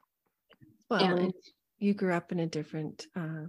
Well, 0.90 1.04
and, 1.04 1.18
and 1.18 1.34
you 1.78 1.94
grew 1.94 2.12
up 2.12 2.32
in 2.32 2.40
a 2.40 2.46
different 2.46 3.06
uh, 3.16 3.46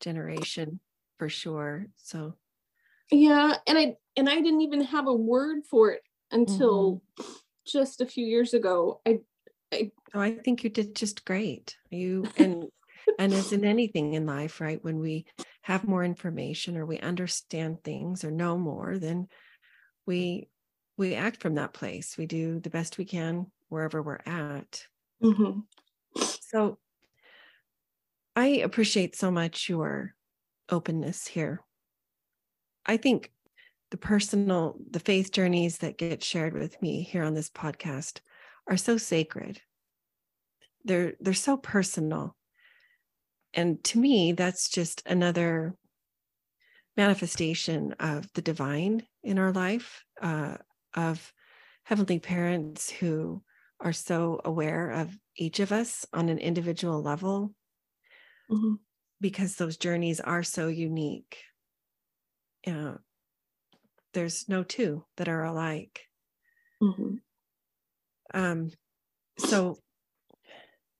generation 0.00 0.80
for 1.18 1.28
sure. 1.28 1.86
So, 1.96 2.34
yeah, 3.10 3.56
and 3.66 3.78
I 3.78 3.96
and 4.16 4.28
I 4.28 4.36
didn't 4.36 4.62
even 4.62 4.82
have 4.82 5.06
a 5.06 5.14
word 5.14 5.64
for 5.70 5.92
it 5.92 6.02
until 6.34 7.02
mm-hmm. 7.18 7.32
just 7.66 8.00
a 8.00 8.06
few 8.06 8.26
years 8.26 8.54
ago. 8.54 9.00
I, 9.06 9.20
I, 9.72 9.90
oh, 10.14 10.20
I 10.20 10.32
think 10.32 10.64
you 10.64 10.70
did 10.70 10.94
just 10.94 11.24
great. 11.24 11.76
You 11.90 12.26
and 12.36 12.64
and 13.18 13.32
as 13.32 13.52
in 13.52 13.64
anything 13.64 14.14
in 14.14 14.26
life, 14.26 14.60
right? 14.60 14.82
When 14.82 14.98
we 14.98 15.26
have 15.62 15.86
more 15.86 16.04
information 16.04 16.76
or 16.76 16.86
we 16.86 16.98
understand 16.98 17.82
things 17.82 18.24
or 18.24 18.30
know 18.30 18.58
more, 18.58 18.98
then 18.98 19.28
we 20.06 20.48
we 20.96 21.14
act 21.14 21.40
from 21.40 21.56
that 21.56 21.72
place. 21.72 22.16
We 22.16 22.26
do 22.26 22.60
the 22.60 22.70
best 22.70 22.98
we 22.98 23.04
can 23.04 23.46
wherever 23.68 24.02
we're 24.02 24.20
at. 24.26 24.86
Mm-hmm. 25.22 25.60
So 26.40 26.78
I 28.36 28.46
appreciate 28.46 29.16
so 29.16 29.30
much 29.30 29.68
your 29.68 30.14
openness 30.68 31.26
here. 31.26 31.60
I 32.86 32.96
think 32.96 33.32
the 33.94 33.98
personal, 33.98 34.76
the 34.90 34.98
faith 34.98 35.30
journeys 35.30 35.78
that 35.78 35.96
get 35.96 36.20
shared 36.20 36.52
with 36.52 36.82
me 36.82 37.02
here 37.02 37.22
on 37.22 37.32
this 37.32 37.48
podcast 37.48 38.18
are 38.68 38.76
so 38.76 38.96
sacred. 38.96 39.60
They're 40.84 41.14
they're 41.20 41.32
so 41.32 41.56
personal. 41.56 42.34
And 43.52 43.84
to 43.84 44.00
me, 44.00 44.32
that's 44.32 44.68
just 44.68 45.06
another 45.06 45.76
manifestation 46.96 47.92
of 48.00 48.28
the 48.34 48.42
divine 48.42 49.04
in 49.22 49.38
our 49.38 49.52
life, 49.52 50.02
uh, 50.20 50.56
of 50.96 51.32
heavenly 51.84 52.18
parents 52.18 52.90
who 52.90 53.44
are 53.78 53.92
so 53.92 54.40
aware 54.44 54.90
of 54.90 55.16
each 55.36 55.60
of 55.60 55.70
us 55.70 56.04
on 56.12 56.28
an 56.28 56.38
individual 56.38 57.00
level 57.00 57.54
mm-hmm. 58.50 58.74
because 59.20 59.54
those 59.54 59.76
journeys 59.76 60.18
are 60.18 60.42
so 60.42 60.66
unique. 60.66 61.38
Yeah, 62.66 62.94
there's 64.14 64.48
no 64.48 64.62
two 64.62 65.04
that 65.16 65.28
are 65.28 65.44
alike. 65.44 66.00
Mm-hmm. 66.82 67.16
Um, 68.32 68.70
so, 69.38 69.78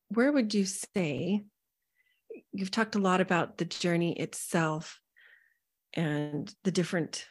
where 0.08 0.32
would 0.32 0.54
you 0.54 0.66
say 0.66 1.44
you've 2.52 2.70
talked 2.70 2.94
a 2.94 3.00
lot 3.00 3.20
about 3.20 3.58
the 3.58 3.64
journey 3.64 4.12
itself 4.12 5.00
and 5.94 6.52
the 6.64 6.70
different 6.70 7.26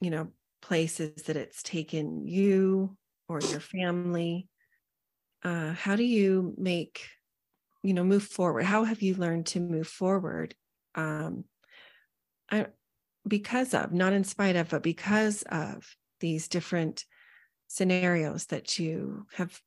you 0.00 0.10
know 0.10 0.28
places 0.60 1.22
that 1.24 1.36
it's 1.36 1.62
taken 1.62 2.26
you 2.26 2.96
or 3.28 3.40
your 3.40 3.60
family 3.60 4.48
uh, 5.44 5.72
how 5.72 5.96
do 5.96 6.04
you 6.04 6.54
make 6.56 7.06
you 7.82 7.94
know 7.94 8.04
move 8.04 8.22
forward 8.22 8.64
how 8.64 8.84
have 8.84 9.02
you 9.02 9.14
learned 9.14 9.46
to 9.46 9.60
move 9.60 9.88
forward 9.88 10.54
um, 10.94 11.44
I, 12.50 12.66
because 13.26 13.74
of 13.74 13.92
not 13.92 14.12
in 14.12 14.24
spite 14.24 14.56
of 14.56 14.68
but 14.70 14.82
because 14.82 15.42
of 15.42 15.96
these 16.20 16.48
different 16.48 17.04
scenarios 17.68 18.46
that 18.46 18.78
you 18.78 19.26
have 19.34 19.60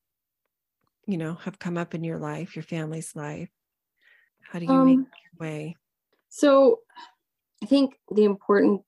you 1.08 1.18
know 1.18 1.36
have 1.36 1.60
come 1.60 1.78
up 1.78 1.94
in 1.96 2.04
your 2.04 2.18
life 2.18 2.56
your 2.56 2.64
family's 2.64 3.16
life 3.16 3.50
how 4.44 4.60
do 4.60 4.66
you 4.66 4.72
um, 4.72 4.86
make 4.86 4.98
your 4.98 5.48
way 5.48 5.76
so 6.30 6.80
I 7.64 7.66
think 7.68 7.96
the 8.12 8.26
important 8.26 8.82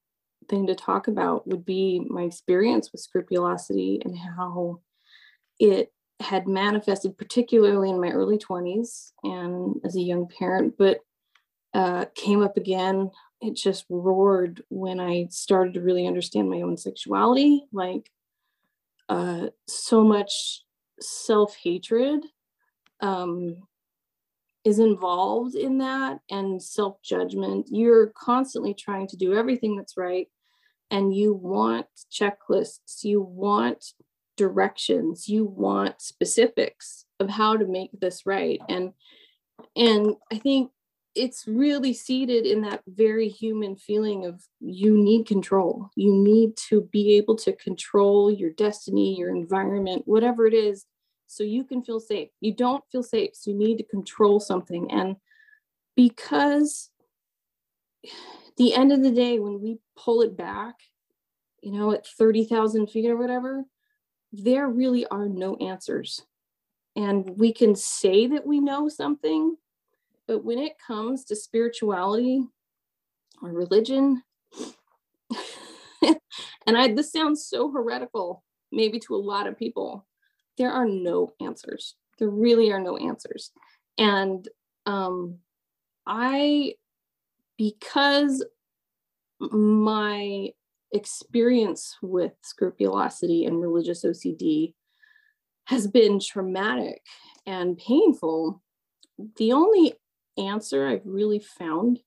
thing 0.49 0.67
to 0.67 0.75
talk 0.75 1.07
about 1.07 1.47
would 1.47 1.65
be 1.65 1.99
my 2.07 2.23
experience 2.23 2.91
with 2.91 3.01
scrupulosity 3.01 4.01
and 4.03 4.17
how 4.17 4.81
it 5.59 5.91
had 6.19 6.47
manifested, 6.47 7.17
particularly 7.17 7.89
in 7.89 8.01
my 8.01 8.09
early 8.09 8.37
20s 8.37 9.13
and 9.23 9.75
as 9.83 9.95
a 9.95 10.01
young 10.01 10.27
parent, 10.27 10.75
but 10.77 10.99
uh, 11.73 12.05
came 12.15 12.43
up 12.43 12.57
again. 12.57 13.11
It 13.41 13.55
just 13.55 13.85
roared 13.89 14.63
when 14.69 14.99
I 14.99 15.27
started 15.29 15.75
to 15.75 15.81
really 15.81 16.07
understand 16.07 16.49
my 16.49 16.61
own 16.61 16.77
sexuality. 16.77 17.65
Like 17.71 18.09
uh, 19.09 19.47
so 19.67 20.03
much 20.03 20.63
self 20.99 21.55
hatred, 21.55 22.25
um, 23.01 23.67
is 24.67 24.79
involved 24.79 25.55
in 25.55 25.77
that 25.77 26.19
and 26.29 26.61
self 26.61 27.01
judgment. 27.01 27.67
You're 27.71 28.07
constantly 28.07 28.73
trying 28.73 29.07
to 29.07 29.15
do 29.15 29.33
everything 29.33 29.77
that's 29.77 29.95
right. 29.95 30.27
And 30.91 31.15
you 31.15 31.33
want 31.33 31.85
checklists, 32.11 33.03
you 33.03 33.21
want 33.21 33.93
directions, 34.35 35.29
you 35.29 35.45
want 35.45 36.01
specifics 36.01 37.05
of 37.21 37.29
how 37.29 37.55
to 37.55 37.65
make 37.65 37.91
this 37.97 38.25
right. 38.25 38.59
And 38.67 38.91
and 39.75 40.15
I 40.31 40.37
think 40.37 40.71
it's 41.17 41.47
really 41.47 41.93
seated 41.93 42.45
in 42.45 42.61
that 42.61 42.83
very 42.87 43.27
human 43.27 43.75
feeling 43.75 44.25
of 44.25 44.43
you 44.59 44.97
need 44.97 45.25
control. 45.25 45.89
You 45.95 46.13
need 46.13 46.55
to 46.69 46.81
be 46.91 47.17
able 47.17 47.35
to 47.37 47.53
control 47.53 48.31
your 48.31 48.51
destiny, 48.51 49.17
your 49.17 49.29
environment, 49.29 50.03
whatever 50.05 50.45
it 50.45 50.53
is 50.53 50.85
so 51.27 51.43
you 51.43 51.63
can 51.63 51.83
feel 51.83 51.99
safe. 51.99 52.29
You 52.39 52.53
don't 52.53 52.83
feel 52.91 53.03
safe, 53.03 53.31
so 53.33 53.51
you 53.51 53.57
need 53.57 53.77
to 53.77 53.83
control 53.83 54.39
something. 54.39 54.91
And 54.91 55.17
because 55.95 56.89
the 58.57 58.73
end 58.73 58.91
of 58.91 59.03
the 59.03 59.11
day, 59.11 59.39
when 59.39 59.61
we 59.61 59.79
pull 59.97 60.21
it 60.21 60.37
back, 60.37 60.75
you 61.61 61.71
know, 61.71 61.91
at 61.91 62.07
30,000 62.07 62.87
feet 62.87 63.09
or 63.09 63.17
whatever, 63.17 63.65
there 64.31 64.67
really 64.67 65.05
are 65.07 65.27
no 65.27 65.55
answers. 65.57 66.21
And 66.95 67.37
we 67.37 67.53
can 67.53 67.75
say 67.75 68.27
that 68.27 68.45
we 68.45 68.59
know 68.59 68.89
something, 68.89 69.57
but 70.27 70.43
when 70.43 70.59
it 70.59 70.73
comes 70.85 71.25
to 71.25 71.35
spirituality 71.35 72.43
or 73.41 73.51
religion, 73.51 74.23
and 76.01 76.77
I 76.77 76.93
this 76.93 77.11
sounds 77.11 77.45
so 77.45 77.71
heretical, 77.71 78.43
maybe 78.71 78.99
to 78.99 79.15
a 79.15 79.17
lot 79.17 79.47
of 79.47 79.57
people, 79.57 80.05
there 80.57 80.71
are 80.71 80.87
no 80.87 81.33
answers. 81.39 81.95
There 82.19 82.29
really 82.29 82.71
are 82.71 82.81
no 82.81 82.97
answers. 82.97 83.51
And 83.97 84.47
um, 84.85 85.37
I, 86.05 86.73
because 87.57 88.43
my 89.39 90.49
experience 90.91 91.97
with 92.01 92.33
scrupulosity 92.41 93.45
and 93.45 93.61
religious 93.61 94.03
OCD 94.03 94.73
has 95.65 95.87
been 95.87 96.19
traumatic 96.19 97.01
and 97.45 97.77
painful, 97.77 98.61
the 99.37 99.51
only 99.51 99.93
answer 100.37 100.87
I've 100.87 101.05
really 101.05 101.39
found 101.39 101.99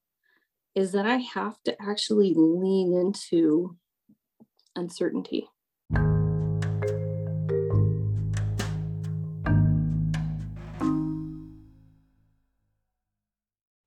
is 0.75 0.93
that 0.93 1.07
I 1.07 1.17
have 1.17 1.61
to 1.65 1.77
actually 1.81 2.35
lean 2.37 2.93
into 2.95 3.77
uncertainty. 4.77 5.49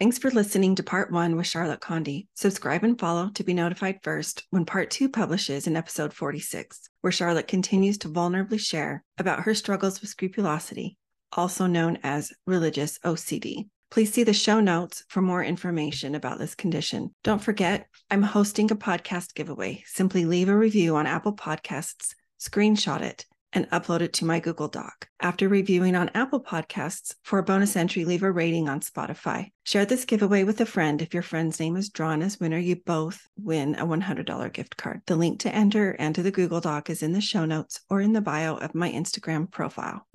Thanks 0.04 0.18
for 0.18 0.32
listening 0.32 0.76
to 0.76 0.84
part 0.84 1.14
one 1.14 1.38
with 1.38 1.48
Charlotte 1.48 1.80
Condie. 1.80 2.28
Subscribe 2.36 2.84
and 2.84 3.00
follow 3.00 3.30
to 3.36 3.44
be 3.46 3.54
notified 3.54 4.00
first 4.04 4.44
when 4.50 4.66
part 4.66 4.92
two 4.92 5.08
publishes 5.08 5.66
in 5.66 5.78
episode 5.78 6.14
46, 6.14 6.90
where 7.00 7.12
Charlotte 7.12 7.48
continues 7.48 7.98
to 8.00 8.10
vulnerably 8.10 8.60
share 8.60 9.06
about 9.18 9.44
her 9.44 9.56
struggles 9.56 10.02
with 10.02 10.10
scrupulosity, 10.10 10.98
also 11.32 11.68
known 11.68 12.00
as 12.04 12.34
religious 12.46 13.00
OCD. 13.06 13.70
Please 13.94 14.12
see 14.12 14.24
the 14.24 14.34
show 14.34 14.60
notes 14.60 15.04
for 15.08 15.22
more 15.22 15.44
information 15.44 16.16
about 16.16 16.40
this 16.40 16.56
condition. 16.56 17.14
Don't 17.24 17.44
forget, 17.44 17.86
I'm 18.10 18.24
hosting 18.24 18.72
a 18.72 18.76
podcast 18.76 19.36
giveaway. 19.36 19.84
Simply 19.86 20.26
leave 20.26 20.50
a 20.50 20.58
review 20.58 20.96
on 20.96 21.06
Apple 21.06 21.36
Podcasts, 21.36 22.16
screenshot 22.42 23.02
it, 23.02 23.28
and 23.54 23.70
upload 23.70 24.02
it 24.02 24.14
to 24.14 24.26
my 24.26 24.40
Google 24.40 24.68
Doc. 24.68 25.10
After 25.20 25.48
reviewing 25.48 25.96
on 25.96 26.10
Apple 26.16 26.42
Podcasts, 26.42 27.14
for 27.22 27.38
a 27.38 27.44
bonus 27.44 27.76
entry, 27.76 28.04
leave 28.04 28.24
a 28.24 28.32
rating 28.32 28.68
on 28.68 28.80
Spotify. 28.80 29.52
Share 29.64 29.86
this 29.86 30.06
giveaway 30.06 30.44
with 30.44 30.60
a 30.60 30.66
friend. 30.66 31.00
If 31.00 31.14
your 31.14 31.22
friend's 31.22 31.60
name 31.60 31.76
is 31.76 31.90
drawn 31.90 32.24
as 32.24 32.40
winner, 32.40 32.58
you 32.58 32.78
both 32.78 33.28
win 33.38 33.76
a 33.76 33.86
$100 33.86 34.54
gift 34.54 34.76
card. 34.76 35.04
The 35.06 35.16
link 35.16 35.40
to 35.42 35.54
enter 35.54 35.92
and 36.00 36.16
to 36.16 36.24
the 36.24 36.32
Google 36.32 36.62
Doc 36.62 36.90
is 36.90 37.04
in 37.04 37.14
the 37.14 37.22
show 37.22 37.46
notes 37.46 37.82
or 37.92 38.02
in 38.02 38.14
the 38.14 38.22
bio 38.22 38.56
of 38.58 38.74
my 38.74 38.92
Instagram 38.92 39.52
profile. 39.52 40.08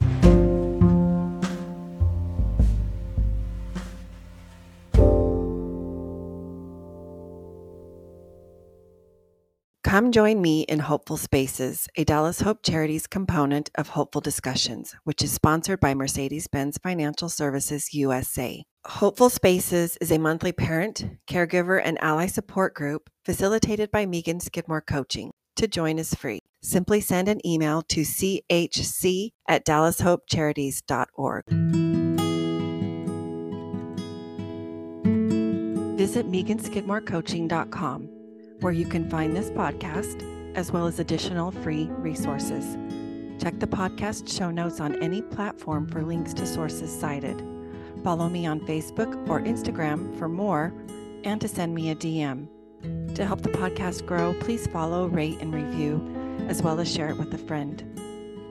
Come 9.99 10.13
join 10.13 10.41
me 10.41 10.61
in 10.61 10.79
Hopeful 10.79 11.17
Spaces, 11.17 11.89
a 11.97 12.05
Dallas 12.05 12.43
Hope 12.43 12.63
Charities 12.63 13.09
component 13.09 13.69
of 13.75 13.89
Hopeful 13.89 14.21
Discussions, 14.21 14.95
which 15.03 15.25
is 15.25 15.33
sponsored 15.33 15.81
by 15.81 15.93
Mercedes 15.93 16.47
Benz 16.47 16.79
Financial 16.81 17.29
Services 17.29 17.93
USA. 17.93 18.63
Hopeful 18.87 19.29
Spaces 19.29 19.99
is 20.01 20.13
a 20.13 20.19
monthly 20.19 20.53
parent, 20.53 21.05
caregiver, 21.27 21.83
and 21.85 21.99
ally 22.01 22.27
support 22.27 22.75
group 22.75 23.11
facilitated 23.25 23.91
by 23.91 24.07
Megan 24.07 24.39
Skidmore 24.39 24.83
Coaching. 24.83 25.33
To 25.57 25.67
join 25.67 25.99
is 25.99 26.15
free. 26.15 26.39
Simply 26.63 27.01
send 27.01 27.29
an 27.29 27.45
email 27.45 27.83
to 27.89 28.03
chc 28.03 29.31
at 29.49 29.67
dallashopecharities.org. 29.67 31.45
Visit 35.99 36.31
meganskidmorecoaching.com 36.31 38.18
where 38.61 38.73
you 38.73 38.87
can 38.87 39.09
find 39.09 39.37
this 39.37 39.51
podcast 39.51 40.25
as 40.57 40.73
well 40.73 40.87
as 40.87 40.99
additional 40.99 41.51
free 41.51 41.87
resources. 41.91 42.77
Check 43.43 43.59
the 43.61 43.67
podcast 43.67 44.37
show 44.37 44.51
notes 44.51 44.81
on 44.81 45.01
any 45.03 45.23
platform 45.23 45.87
for 45.87 46.03
links 46.03 46.35
to 46.35 46.47
sources 46.47 46.91
cited. 46.91 47.43
Follow 48.03 48.29
me 48.29 48.47
on 48.47 48.61
Facebook 48.61 49.29
or 49.29 49.41
Instagram 49.41 50.17
for 50.19 50.29
more 50.29 50.73
and 51.25 51.41
to 51.41 51.49
send 51.49 51.75
me 51.75 51.91
a 51.91 51.95
DM. 51.95 52.49
To 53.15 53.27
help 53.27 53.43
the 53.43 53.51
podcast 53.51 54.07
grow, 54.07 54.35
please 54.41 54.67
follow, 54.67 55.07
rate, 55.07 55.39
and 55.41 55.53
review, 55.53 56.47
as 56.49 56.63
well 56.63 56.81
as 56.81 56.93
share 56.93 57.11
it 57.11 57.17
with 57.17 57.35
a 57.35 57.39
friend. 57.39 58.08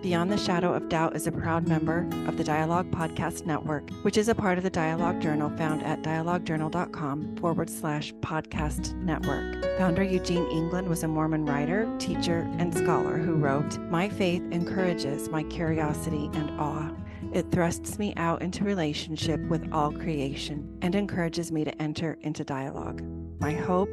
Beyond 0.08 0.32
the 0.32 0.38
Shadow 0.38 0.74
of 0.74 0.88
Doubt 0.88 1.18
is 1.18 1.28
a 1.28 1.34
proud 1.34 1.68
member 1.68 2.08
of 2.28 2.38
the 2.38 2.44
Dialogue 2.46 2.90
Podcast 2.92 3.46
Network, 3.46 3.90
which 4.04 4.16
is 4.16 4.30
a 4.30 4.36
part 4.36 4.58
of 4.58 4.64
the 4.64 4.70
Dialogue 4.70 5.20
Journal 5.22 5.50
found 5.58 5.84
at 5.84 6.02
dialoguejournal.com 6.02 7.36
forward 7.36 7.70
slash 7.70 8.14
podcast 8.22 8.96
network. 9.04 9.66
Founder 9.78 10.04
Eugene 10.04 10.50
England 10.50 10.88
was 10.88 11.04
a 11.04 11.10
Mormon 11.10 11.46
writer, 11.46 11.94
teacher, 12.00 12.50
and 12.58 12.74
scholar 12.74 13.18
who 13.18 13.36
wrote, 13.36 13.78
My 13.90 14.08
faith 14.08 14.44
encourages 14.50 15.28
my 15.28 15.44
curiosity 15.44 16.30
and 16.36 16.58
awe. 16.58 16.90
It 17.34 17.52
thrusts 17.52 18.00
me 18.00 18.14
out 18.16 18.42
into 18.42 18.64
relationship 18.64 19.42
with 19.50 19.70
all 19.74 19.92
creation 19.92 20.78
and 20.82 20.96
encourages 20.96 21.52
me 21.52 21.66
to 21.66 21.82
enter 21.82 22.18
into 22.22 22.46
dialogue. 22.46 23.04
My 23.42 23.52
hope 23.52 23.90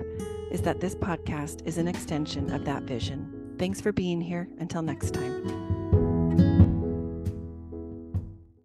is 0.53 0.63
that 0.63 0.79
this 0.79 0.95
podcast 0.95 1.67
is 1.67 1.77
an 1.77 1.89
extension 1.89 2.53
of 2.53 2.65
that 2.67 2.85
vision. 2.85 3.57
Thanks 3.59 3.81
for 3.81 3.91
being 3.91 4.21
here. 4.21 4.49
Until 4.61 4.83
next 4.83 5.13
time. 5.13 5.74